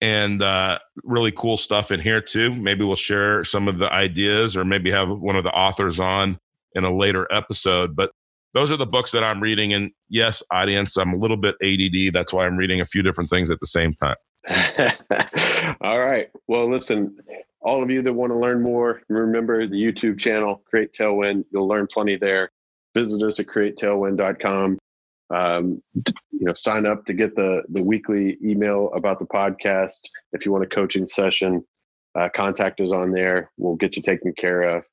And 0.00 0.42
uh, 0.42 0.78
really 1.02 1.32
cool 1.32 1.56
stuff 1.56 1.90
in 1.90 1.98
here 1.98 2.20
too. 2.20 2.54
Maybe 2.54 2.84
we'll 2.84 2.94
share 2.94 3.42
some 3.42 3.66
of 3.66 3.80
the 3.80 3.92
ideas, 3.92 4.56
or 4.56 4.64
maybe 4.64 4.92
have 4.92 5.08
one 5.08 5.34
of 5.34 5.42
the 5.42 5.50
authors 5.50 5.98
on 5.98 6.38
in 6.74 6.84
a 6.84 6.94
later 6.94 7.26
episode. 7.30 7.96
But 7.96 8.12
those 8.54 8.72
are 8.72 8.76
the 8.76 8.86
books 8.86 9.12
that 9.12 9.22
I'm 9.22 9.40
reading. 9.40 9.72
And 9.72 9.90
yes, 10.08 10.42
audience, 10.50 10.96
I'm 10.96 11.12
a 11.12 11.16
little 11.16 11.36
bit 11.36 11.56
ADD. 11.62 12.12
That's 12.12 12.32
why 12.32 12.46
I'm 12.46 12.56
reading 12.56 12.80
a 12.80 12.84
few 12.84 13.02
different 13.02 13.30
things 13.30 13.50
at 13.50 13.60
the 13.60 13.66
same 13.66 13.94
time. 13.94 14.16
all 15.80 15.98
right. 15.98 16.28
Well, 16.46 16.68
listen, 16.68 17.16
all 17.60 17.82
of 17.82 17.90
you 17.90 18.02
that 18.02 18.12
want 18.12 18.32
to 18.32 18.38
learn 18.38 18.62
more, 18.62 19.02
remember 19.08 19.66
the 19.66 19.76
YouTube 19.76 20.18
channel, 20.18 20.62
Create 20.70 20.92
Tailwind. 20.92 21.44
You'll 21.52 21.68
learn 21.68 21.86
plenty 21.92 22.16
there. 22.16 22.50
Visit 22.96 23.22
us 23.22 23.38
at 23.38 23.46
createtailwind.com. 23.46 24.78
Um, 25.30 25.82
you 25.94 26.46
know, 26.46 26.54
sign 26.54 26.86
up 26.86 27.04
to 27.04 27.12
get 27.12 27.36
the 27.36 27.62
the 27.68 27.82
weekly 27.82 28.38
email 28.42 28.90
about 28.94 29.18
the 29.18 29.26
podcast. 29.26 29.98
If 30.32 30.46
you 30.46 30.52
want 30.52 30.64
a 30.64 30.68
coaching 30.68 31.06
session, 31.06 31.62
uh, 32.14 32.30
contact 32.34 32.80
us 32.80 32.92
on 32.92 33.12
there. 33.12 33.50
We'll 33.58 33.76
get 33.76 33.96
you 33.96 34.02
taken 34.02 34.32
care 34.32 34.62
of. 34.62 34.84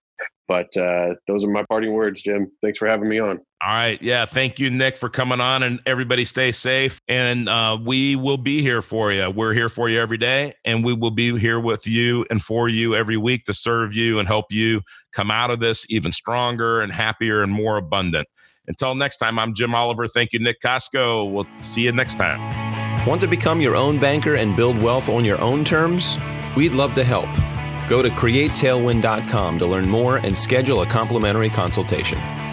But 0.48 0.76
uh, 0.78 1.16
those 1.28 1.44
are 1.44 1.50
my 1.50 1.64
parting 1.64 1.94
words, 1.94 2.22
Jim. 2.22 2.52
Thanks 2.62 2.78
for 2.78 2.88
having 2.88 3.10
me 3.10 3.20
on. 3.20 3.40
All 3.66 3.74
right. 3.74 4.00
Yeah. 4.02 4.26
Thank 4.26 4.60
you, 4.60 4.70
Nick, 4.70 4.96
for 4.96 5.10
coming 5.10 5.42
on. 5.42 5.64
And 5.64 5.80
everybody 5.88 6.24
stay 6.24 6.52
safe. 6.52 7.02
And 7.08 7.50
uh, 7.50 7.80
we 7.84 8.16
will 8.16 8.38
be 8.38 8.62
here 8.62 8.84
for 8.84 9.12
you. 9.12 9.30
We're 9.32 9.54
here 9.54 9.70
for 9.70 9.90
you 9.90 10.00
every 10.00 10.18
day. 10.18 10.54
And 10.64 10.86
we 10.86 10.94
will 10.94 11.12
be 11.12 11.38
here 11.40 11.60
with 11.60 11.88
you 11.88 12.26
and 12.30 12.44
for 12.44 12.70
you 12.70 12.96
every 12.96 13.18
week 13.18 13.46
to 13.46 13.54
serve 13.56 13.96
you 13.96 14.20
and 14.20 14.28
help 14.28 14.52
you 14.52 14.82
come 15.14 15.32
out 15.32 15.50
of 15.50 15.60
this 15.60 15.86
even 15.90 16.12
stronger 16.12 16.82
and 16.82 16.92
happier 16.92 17.42
and 17.42 17.52
more 17.52 17.78
abundant. 17.78 18.28
Until 18.68 18.94
next 18.94 19.18
time, 19.18 19.40
I'm 19.40 19.54
Jim 19.54 19.74
Oliver. 19.74 20.08
Thank 20.08 20.34
you, 20.34 20.40
Nick 20.40 20.60
Costco. 20.62 21.32
We'll 21.32 21.48
see 21.60 21.82
you 21.82 21.92
next 21.92 22.16
time. 22.16 23.08
Want 23.08 23.22
to 23.22 23.28
become 23.28 23.62
your 23.62 23.76
own 23.76 24.00
banker 24.00 24.36
and 24.36 24.56
build 24.56 24.80
wealth 24.82 25.10
on 25.10 25.24
your 25.24 25.40
own 25.40 25.64
terms? 25.64 26.18
We'd 26.56 26.74
love 26.74 26.94
to 26.96 27.04
help. 27.04 27.30
Go 27.88 28.02
to 28.02 28.10
createtailwind.com 28.10 29.60
to 29.60 29.66
learn 29.66 29.88
more 29.90 30.18
and 30.18 30.36
schedule 30.36 30.82
a 30.82 30.88
complimentary 30.88 31.50
consultation. 31.50 32.45